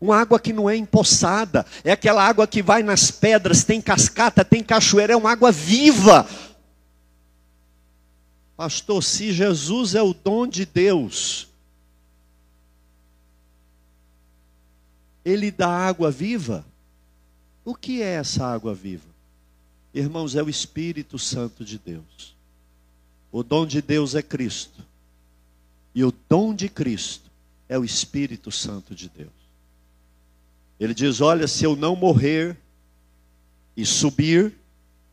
uma 0.00 0.16
água 0.16 0.40
que 0.40 0.54
não 0.54 0.70
é 0.70 0.74
empoçada, 0.74 1.66
é 1.84 1.92
aquela 1.92 2.26
água 2.26 2.46
que 2.46 2.62
vai 2.62 2.82
nas 2.82 3.10
pedras, 3.10 3.62
tem 3.62 3.78
cascata, 3.78 4.42
tem 4.42 4.62
cachoeira, 4.62 5.12
é 5.12 5.16
uma 5.16 5.32
água 5.32 5.52
viva, 5.52 6.26
Pastor, 8.58 9.04
se 9.04 9.32
Jesus 9.32 9.94
é 9.94 10.02
o 10.02 10.12
dom 10.12 10.44
de 10.44 10.66
Deus, 10.66 11.46
ele 15.24 15.52
dá 15.52 15.68
água 15.68 16.10
viva? 16.10 16.66
O 17.64 17.72
que 17.72 18.02
é 18.02 18.14
essa 18.14 18.44
água 18.44 18.74
viva? 18.74 19.06
Irmãos, 19.94 20.34
é 20.34 20.42
o 20.42 20.48
Espírito 20.48 21.20
Santo 21.20 21.64
de 21.64 21.78
Deus. 21.78 22.34
O 23.30 23.44
dom 23.44 23.64
de 23.64 23.80
Deus 23.80 24.16
é 24.16 24.22
Cristo. 24.22 24.84
E 25.94 26.02
o 26.02 26.12
dom 26.28 26.52
de 26.52 26.68
Cristo 26.68 27.30
é 27.68 27.78
o 27.78 27.84
Espírito 27.84 28.50
Santo 28.50 28.92
de 28.92 29.08
Deus. 29.08 29.30
Ele 30.80 30.94
diz: 30.94 31.20
Olha, 31.20 31.46
se 31.46 31.62
eu 31.62 31.76
não 31.76 31.94
morrer 31.94 32.56
e 33.76 33.86
subir, 33.86 34.52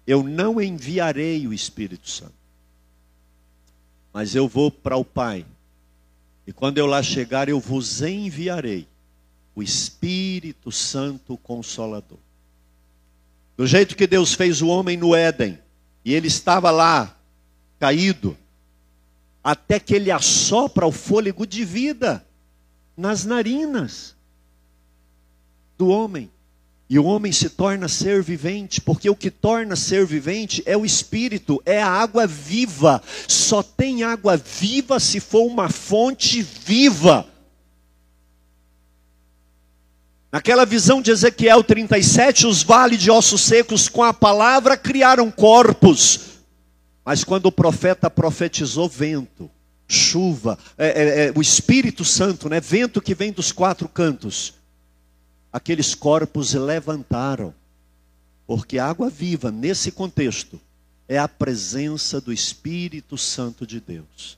eu 0.08 0.23
não 0.23 0.60
enviarei 0.60 1.45
o 1.45 1.53
Espírito 1.53 2.10
Santo 2.10 2.44
mas 4.15 4.34
eu 4.34 4.47
vou 4.47 4.71
para 4.71 4.95
o 4.95 5.04
Pai. 5.04 5.45
E 6.47 6.54
quando 6.54 6.78
eu 6.78 6.86
lá 6.86 7.04
chegar, 7.04 7.49
eu 7.49 7.60
vos 7.60 8.01
enviarei 8.01 8.88
o 9.54 9.62
Espírito 9.62 10.71
Santo 10.71 11.36
Consolador. 11.36 12.17
Do 13.58 13.67
jeito 13.67 13.93
que 13.93 14.08
Deus 14.08 14.34
fez 14.34 14.62
o 14.62 14.67
homem 14.67 14.95
no 14.95 15.13
Éden, 15.13 15.60
e 16.06 16.13
ele 16.13 16.28
estava 16.28 16.71
lá, 16.71 17.13
caído, 17.78 18.38
até 19.43 19.82
que 19.82 19.93
ele 19.93 20.10
assopra 20.10 20.88
o 20.88 20.93
fôlego 20.93 21.45
de 21.45 21.65
vida 21.65 22.25
nas 22.95 23.25
narinas 23.25 24.15
do 25.78 25.89
homem. 25.89 26.32
E 26.88 27.00
o 27.00 27.06
homem 27.06 27.32
se 27.32 27.50
torna 27.50 27.88
ser 27.88 28.21
vivente, 28.21 28.80
porque 28.80 29.10
o 29.10 29.15
que 29.15 29.32
torna 29.32 29.76
ser 29.76 30.06
vivente 30.06 30.62
é 30.67 30.78
o 30.78 30.86
espírito, 30.86 31.62
é 31.65 31.82
a 31.82 31.89
água 31.89 32.28
viva. 32.28 33.02
Só 33.28 33.63
tem 33.63 34.04
água 34.04 34.38
viva 34.38 35.00
se 35.00 35.19
for 35.19 35.45
uma 35.45 35.67
fonte 35.67 36.43
viva. 36.43 37.26
Naquela 40.32 40.65
visão 40.65 41.02
de 41.02 41.12
Ezequiel 41.12 41.63
37, 41.63 42.45
os 42.45 42.62
vales 42.62 43.00
de 43.00 43.10
ossos 43.10 43.41
secos 43.41 43.89
com 43.89 44.04
a 44.04 44.13
palavra 44.13 44.78
criaram 44.78 45.32
corpos. 45.32 46.19
Mas 47.04 47.24
quando 47.24 47.45
o 47.48 47.52
profeta 47.52 48.10
profetizou 48.10 48.89
vento, 48.89 49.50
chuva, 49.88 50.58
é, 50.78 50.88
é, 50.88 51.28
é, 51.28 51.34
o 51.36 51.41
Espírito 51.41 52.04
Santo, 52.04 52.50
né, 52.50 52.60
vento 52.60 53.02
que 53.02 53.15
vem 53.15 53.32
dos 53.32 53.52
quatro 53.52 53.88
cantos, 53.88 54.56
aqueles 55.56 55.96
corpos 55.96 56.54
levantaram. 56.54 57.56
Porque 58.46 58.78
água 58.78 59.10
viva, 59.10 59.50
nesse 59.50 59.89
contexto, 59.89 60.60
é 61.08 61.18
a 61.18 61.30
presença 61.30 62.20
do 62.20 62.34
Espírito 62.34 63.18
Santo 63.18 63.65
de 63.65 63.80
Deus. 63.80 64.38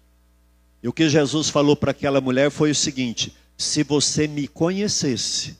E 0.81 0.87
o 0.87 0.93
que 0.93 1.09
Jesus 1.09 1.49
falou 1.49 1.75
para 1.75 1.89
aquela 1.89 2.21
mulher 2.21 2.51
foi 2.51 2.69
o 2.69 2.75
seguinte: 2.75 3.35
se 3.57 3.81
você 3.81 4.27
me 4.27 4.47
conhecesse, 4.47 5.57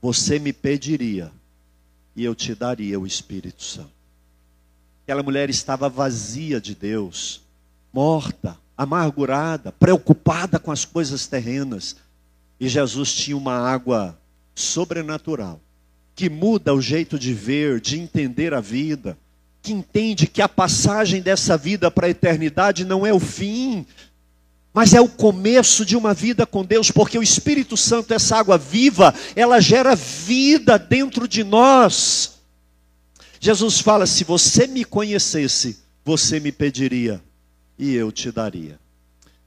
você 0.00 0.38
me 0.38 0.52
pediria, 0.52 1.32
e 2.14 2.22
eu 2.24 2.32
te 2.32 2.54
daria 2.54 2.98
o 2.98 3.08
Espírito 3.08 3.64
Santo. 3.64 3.90
Aquela 5.02 5.24
mulher 5.24 5.50
estava 5.50 5.88
vazia 5.88 6.60
de 6.60 6.76
Deus, 6.76 7.42
morta, 7.92 8.56
amargurada, 8.78 9.72
preocupada 9.72 10.60
com 10.60 10.70
as 10.70 10.84
coisas 10.84 11.26
terrenas. 11.26 11.96
E 12.60 12.68
Jesus 12.68 13.12
tinha 13.12 13.36
uma 13.36 13.54
água 13.54 14.19
sobrenatural, 14.60 15.60
que 16.14 16.28
muda 16.28 16.74
o 16.74 16.80
jeito 16.80 17.18
de 17.18 17.34
ver, 17.34 17.80
de 17.80 17.98
entender 17.98 18.54
a 18.54 18.60
vida, 18.60 19.18
que 19.62 19.72
entende 19.72 20.26
que 20.26 20.40
a 20.40 20.48
passagem 20.48 21.20
dessa 21.20 21.56
vida 21.56 21.90
para 21.90 22.06
a 22.06 22.10
eternidade 22.10 22.84
não 22.84 23.06
é 23.06 23.12
o 23.12 23.20
fim, 23.20 23.86
mas 24.72 24.94
é 24.94 25.00
o 25.00 25.08
começo 25.08 25.84
de 25.84 25.96
uma 25.96 26.14
vida 26.14 26.46
com 26.46 26.64
Deus, 26.64 26.90
porque 26.90 27.18
o 27.18 27.22
Espírito 27.22 27.76
Santo, 27.76 28.14
essa 28.14 28.36
água 28.36 28.56
viva, 28.56 29.14
ela 29.34 29.60
gera 29.60 29.96
vida 29.96 30.78
dentro 30.78 31.26
de 31.26 31.42
nós. 31.42 32.38
Jesus 33.40 33.80
fala: 33.80 34.06
se 34.06 34.22
você 34.22 34.66
me 34.66 34.84
conhecesse, 34.84 35.78
você 36.04 36.38
me 36.38 36.52
pediria 36.52 37.20
e 37.78 37.94
eu 37.94 38.12
te 38.12 38.30
daria. 38.30 38.78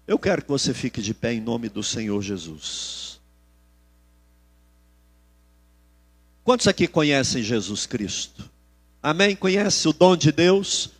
Eu 0.05 0.19
quero 0.19 0.41
que 0.41 0.49
você 0.49 0.73
fique 0.73 1.01
de 1.01 1.13
pé 1.13 1.33
em 1.33 1.39
nome 1.39 1.69
do 1.69 1.81
Senhor 1.81 2.21
Jesus. 2.21 3.12
Quantos 6.43 6.67
aqui 6.67 6.87
conhecem 6.87 7.41
Jesus 7.41 7.85
Cristo? 7.85 8.49
Amém? 9.01 9.35
Conhece 9.35 9.87
o 9.87 9.93
dom 9.93 10.15
de 10.15 10.31
Deus? 10.31 10.91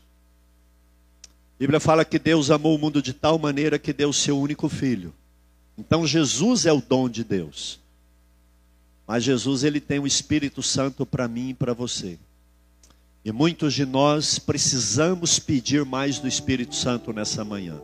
A 1.56 1.60
Bíblia 1.60 1.80
fala 1.80 2.06
que 2.06 2.18
Deus 2.18 2.50
amou 2.50 2.76
o 2.76 2.80
mundo 2.80 3.02
de 3.02 3.14
tal 3.14 3.38
maneira 3.38 3.78
que 3.78 3.92
deu 3.92 4.10
o 4.10 4.14
seu 4.14 4.40
único 4.40 4.70
filho. 4.70 5.14
Então 5.78 6.08
Jesus 6.08 6.66
é 6.66 6.72
o 6.72 6.82
dom 6.82 7.10
de 7.10 7.24
Deus. 7.24 7.80
Mas 9.06 9.24
Jesus 9.24 9.64
ele 9.66 9.82
tem 9.82 10.00
o 10.00 10.08
Espírito 10.08 10.64
Santo 10.64 11.06
para 11.06 11.28
mim 11.28 11.50
e 11.50 11.54
para 11.54 11.74
você. 11.74 12.18
E 13.26 13.32
muitos 13.32 13.74
de 13.74 13.86
nós 13.86 14.40
precisamos 14.40 15.40
pedir 15.40 15.84
mais 15.84 16.20
do 16.20 16.28
Espírito 16.28 16.76
Santo 16.76 17.12
nessa 17.12 17.44
manhã. 17.44 17.82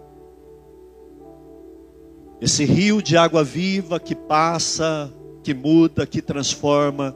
Esse 2.40 2.64
rio 2.64 3.02
de 3.02 3.18
água 3.18 3.44
viva 3.44 4.00
que 4.00 4.16
passa, 4.16 5.14
que 5.44 5.54
muda, 5.54 6.08
que 6.08 6.22
transforma, 6.22 7.16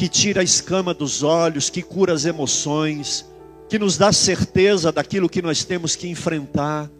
que 0.00 0.08
tira 0.08 0.40
a 0.40 0.42
escama 0.42 0.94
dos 0.94 1.22
olhos, 1.22 1.68
que 1.68 1.82
cura 1.82 2.14
as 2.14 2.24
emoções, 2.24 3.30
que 3.68 3.78
nos 3.78 3.98
dá 3.98 4.10
certeza 4.10 4.90
daquilo 4.90 5.28
que 5.28 5.42
nós 5.42 5.62
temos 5.62 5.94
que 5.94 6.08
enfrentar. 6.08 6.90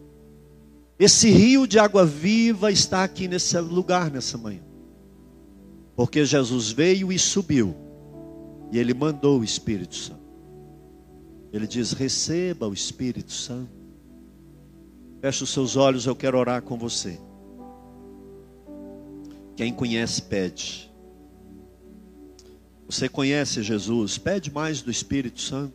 Esse 0.99 1.27
rio 1.31 1.65
de 1.65 1.79
água 1.79 2.05
viva 2.05 2.71
está 2.71 3.03
aqui 3.03 3.27
nesse 3.27 3.57
lugar 3.57 4.11
nessa 4.11 4.37
manhã. 4.37 4.61
Porque 5.95 6.23
Jesus 6.23 6.69
veio 6.69 7.11
e 7.11 7.17
subiu, 7.17 7.75
e 8.71 8.77
ele 8.77 8.93
mandou 8.93 9.39
o 9.39 9.43
Espírito 9.43 9.95
Santo. 9.95 10.21
Ele 11.51 11.65
diz: 11.65 11.93
receba 11.93 12.67
o 12.67 12.73
Espírito 12.73 13.31
Santo. 13.31 13.71
Feche 15.21 15.43
os 15.43 15.49
seus 15.49 15.75
olhos, 15.75 16.05
eu 16.05 16.15
quero 16.15 16.37
orar 16.37 16.61
com 16.61 16.77
você. 16.77 17.19
Quem 19.55 19.73
conhece, 19.73 20.21
pede. 20.21 20.90
Você 22.91 23.07
conhece 23.07 23.63
Jesus, 23.63 24.17
pede 24.17 24.51
mais 24.51 24.81
do 24.81 24.91
Espírito 24.91 25.39
Santo. 25.39 25.73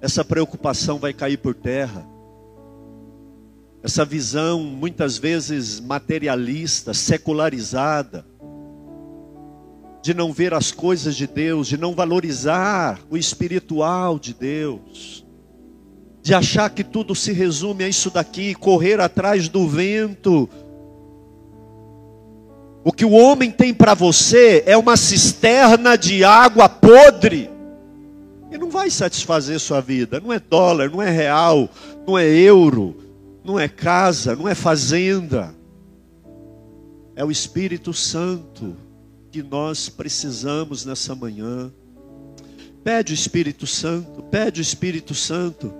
Essa 0.00 0.24
preocupação 0.24 0.98
vai 0.98 1.12
cair 1.12 1.36
por 1.36 1.54
terra. 1.54 2.04
Essa 3.84 4.04
visão, 4.04 4.64
muitas 4.64 5.16
vezes 5.16 5.78
materialista, 5.78 6.92
secularizada, 6.92 8.26
de 10.02 10.12
não 10.12 10.32
ver 10.32 10.54
as 10.54 10.72
coisas 10.72 11.14
de 11.14 11.28
Deus, 11.28 11.68
de 11.68 11.76
não 11.76 11.94
valorizar 11.94 12.98
o 13.08 13.16
espiritual 13.16 14.18
de 14.18 14.34
Deus, 14.34 15.24
de 16.20 16.34
achar 16.34 16.68
que 16.68 16.82
tudo 16.82 17.14
se 17.14 17.32
resume 17.32 17.84
a 17.84 17.88
isso 17.88 18.10
daqui, 18.10 18.56
correr 18.56 18.98
atrás 18.98 19.48
do 19.48 19.68
vento. 19.68 20.48
O 22.86 22.92
que 22.92 23.04
o 23.04 23.10
homem 23.10 23.50
tem 23.50 23.74
para 23.74 23.94
você 23.94 24.62
é 24.64 24.76
uma 24.76 24.96
cisterna 24.96 25.98
de 25.98 26.22
água 26.22 26.68
podre. 26.68 27.50
E 28.48 28.56
não 28.56 28.70
vai 28.70 28.90
satisfazer 28.90 29.58
sua 29.58 29.80
vida. 29.80 30.20
Não 30.20 30.32
é 30.32 30.38
dólar, 30.38 30.88
não 30.88 31.02
é 31.02 31.10
real, 31.10 31.68
não 32.06 32.16
é 32.16 32.24
euro, 32.28 32.96
não 33.44 33.58
é 33.58 33.66
casa, 33.66 34.36
não 34.36 34.46
é 34.46 34.54
fazenda. 34.54 35.52
É 37.16 37.24
o 37.24 37.30
Espírito 37.32 37.92
Santo 37.92 38.76
que 39.32 39.42
nós 39.42 39.88
precisamos 39.88 40.84
nessa 40.84 41.12
manhã. 41.12 41.72
Pede 42.84 43.12
o 43.12 43.14
Espírito 43.14 43.66
Santo, 43.66 44.22
pede 44.30 44.60
o 44.60 44.62
Espírito 44.62 45.12
Santo. 45.12 45.74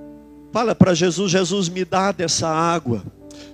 Fala 0.53 0.75
para 0.75 0.93
Jesus: 0.93 1.31
Jesus, 1.31 1.69
me 1.69 1.85
dá 1.85 2.11
dessa 2.11 2.49
água. 2.49 3.05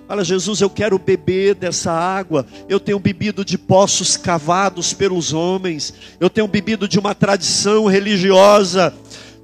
Fala, 0.06 0.24
Jesus, 0.24 0.60
eu 0.60 0.68
quero 0.68 0.98
beber 0.98 1.54
dessa 1.54 1.90
água. 1.90 2.46
Eu 2.68 2.78
tenho 2.78 2.98
bebido 2.98 3.44
de 3.44 3.56
poços 3.56 4.16
cavados 4.16 4.92
pelos 4.92 5.32
homens. 5.32 5.94
Eu 6.20 6.28
tenho 6.28 6.46
bebido 6.46 6.86
de 6.86 6.98
uma 6.98 7.14
tradição 7.14 7.86
religiosa, 7.86 8.92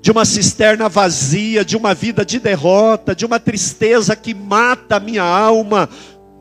de 0.02 0.10
uma 0.10 0.24
cisterna 0.24 0.88
vazia, 0.88 1.64
de 1.64 1.76
uma 1.76 1.94
vida 1.94 2.24
de 2.24 2.38
derrota, 2.38 3.14
de 3.14 3.24
uma 3.24 3.40
tristeza 3.40 4.14
que 4.14 4.34
mata 4.34 4.96
a 4.96 5.00
minha 5.00 5.22
alma, 5.22 5.88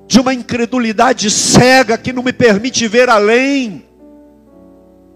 de 0.07 0.19
uma 0.19 0.33
incredulidade 0.33 1.29
cega 1.31 1.97
que 1.97 2.11
não 2.11 2.23
me 2.23 2.33
permite 2.33 2.87
ver 2.87 3.09
além. 3.09 3.85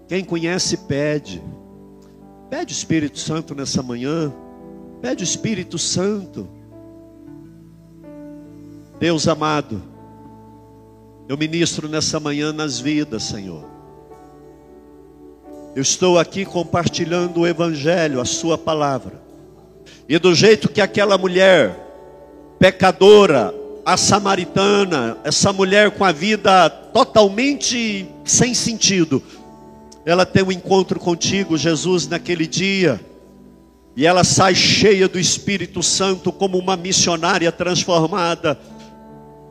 Quem 0.08 0.24
conhece, 0.24 0.76
pede. 0.76 1.42
Pede 2.50 2.72
o 2.72 2.76
Espírito 2.76 3.18
Santo 3.18 3.54
nessa 3.54 3.82
manhã. 3.82 4.32
Pede 5.00 5.22
o 5.22 5.24
Espírito 5.24 5.78
Santo. 5.78 6.48
Deus 9.02 9.26
amado, 9.26 9.82
eu 11.28 11.36
ministro 11.36 11.88
nessa 11.88 12.20
manhã 12.20 12.52
nas 12.52 12.78
vidas, 12.78 13.24
Senhor. 13.24 13.64
Eu 15.74 15.82
estou 15.82 16.20
aqui 16.20 16.44
compartilhando 16.44 17.40
o 17.40 17.46
Evangelho, 17.48 18.20
a 18.20 18.24
Sua 18.24 18.56
palavra. 18.56 19.20
E 20.08 20.16
do 20.20 20.32
jeito 20.32 20.68
que 20.68 20.80
aquela 20.80 21.18
mulher 21.18 21.76
pecadora, 22.60 23.52
a 23.84 23.96
samaritana, 23.96 25.18
essa 25.24 25.52
mulher 25.52 25.90
com 25.90 26.04
a 26.04 26.12
vida 26.12 26.70
totalmente 26.70 28.06
sem 28.24 28.54
sentido, 28.54 29.20
ela 30.06 30.24
tem 30.24 30.44
um 30.44 30.52
encontro 30.52 31.00
contigo, 31.00 31.58
Jesus, 31.58 32.06
naquele 32.06 32.46
dia. 32.46 33.04
E 33.96 34.06
ela 34.06 34.22
sai 34.22 34.54
cheia 34.54 35.08
do 35.08 35.18
Espírito 35.18 35.82
Santo 35.82 36.30
como 36.30 36.56
uma 36.56 36.76
missionária 36.76 37.50
transformada. 37.50 38.56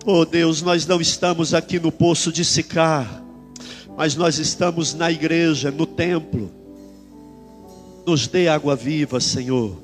Oh 0.04 0.26
Deus, 0.26 0.64
nós 0.64 0.88
não 0.88 1.00
estamos 1.00 1.54
aqui 1.54 1.80
no 1.80 1.92
poço 1.92 2.32
de 2.32 2.44
Sicar, 2.44 3.24
mas 3.96 4.16
nós 4.16 4.40
estamos 4.40 4.96
na 4.96 5.12
igreja, 5.12 5.70
no 5.70 5.86
templo. 5.86 6.50
Nos 8.04 8.26
dê 8.26 8.48
água 8.48 8.76
viva, 8.76 9.20
Senhor. 9.20 9.78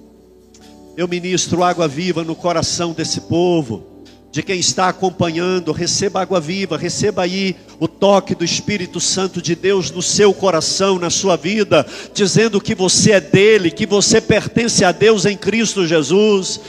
Eu 0.97 1.07
ministro 1.07 1.61
água 1.61 1.87
viva 1.87 2.23
no 2.23 2.35
coração 2.35 2.93
desse 2.93 3.21
povo 3.21 3.97
de 4.31 4.43
quem 4.43 4.59
está 4.59 4.89
acompanhando, 4.89 5.71
receba 5.71 6.21
água 6.21 6.39
viva, 6.39 6.77
receba 6.77 7.23
aí 7.23 7.55
o 7.79 7.87
toque 7.87 8.35
do 8.35 8.45
Espírito 8.45 8.99
Santo 8.99 9.41
de 9.41 9.55
Deus 9.55 9.89
no 9.89 10.01
seu 10.01 10.33
coração, 10.33 10.99
na 10.99 11.09
sua 11.09 11.35
vida, 11.35 11.85
dizendo 12.13 12.61
que 12.61 12.75
você 12.75 13.13
é 13.13 13.21
dele, 13.21 13.71
que 13.71 13.85
você 13.85 14.21
pertence 14.21 14.83
a 14.83 14.91
Deus 14.91 15.25
em 15.25 15.35
Cristo 15.35 15.87
Jesus. 15.87 16.59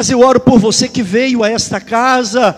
Mas 0.00 0.08
eu 0.08 0.20
oro 0.20 0.40
por 0.40 0.58
você 0.58 0.88
que 0.88 1.02
veio 1.02 1.44
a 1.44 1.50
esta 1.50 1.78
casa 1.78 2.56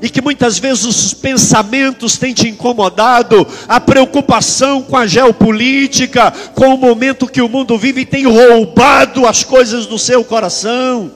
e 0.00 0.08
que 0.08 0.22
muitas 0.22 0.56
vezes 0.56 0.84
os 0.84 1.12
pensamentos 1.12 2.16
têm 2.16 2.32
te 2.32 2.46
incomodado, 2.48 3.44
a 3.66 3.80
preocupação 3.80 4.80
com 4.82 4.96
a 4.96 5.04
geopolítica, 5.04 6.30
com 6.54 6.72
o 6.72 6.78
momento 6.78 7.26
que 7.26 7.42
o 7.42 7.48
mundo 7.48 7.76
vive 7.76 8.06
tem 8.06 8.24
roubado 8.24 9.26
as 9.26 9.42
coisas 9.42 9.84
do 9.86 9.98
seu 9.98 10.22
coração 10.22 11.10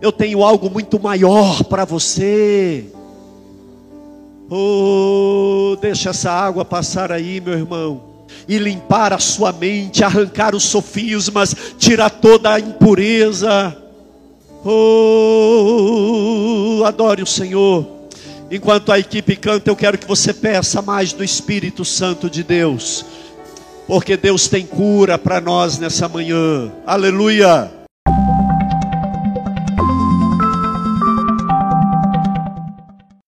eu 0.00 0.10
tenho 0.10 0.42
algo 0.42 0.68
muito 0.68 0.98
maior 0.98 1.62
para 1.62 1.84
você. 1.84 2.86
Oh, 4.50 5.76
deixa 5.80 6.10
essa 6.10 6.32
água 6.32 6.64
passar 6.64 7.12
aí, 7.12 7.40
meu 7.40 7.54
irmão, 7.54 8.02
e 8.48 8.58
limpar 8.58 9.12
a 9.12 9.20
sua 9.20 9.52
mente, 9.52 10.02
arrancar 10.02 10.56
os 10.56 10.64
sofismas, 10.64 11.54
tirar 11.78 12.10
toda 12.10 12.52
a 12.52 12.58
impureza. 12.58 13.87
Oh, 14.64 16.02
adore 16.84 17.22
o 17.22 17.26
Senhor. 17.26 17.86
Enquanto 18.50 18.90
a 18.90 18.98
equipe 18.98 19.36
canta, 19.36 19.70
eu 19.70 19.76
quero 19.76 19.98
que 19.98 20.06
você 20.06 20.32
peça 20.32 20.80
mais 20.80 21.12
do 21.12 21.22
Espírito 21.22 21.84
Santo 21.84 22.30
de 22.30 22.42
Deus, 22.42 23.04
porque 23.86 24.16
Deus 24.16 24.48
tem 24.48 24.64
cura 24.64 25.18
para 25.18 25.40
nós 25.40 25.78
nessa 25.78 26.08
manhã. 26.08 26.72
Aleluia. 26.86 27.77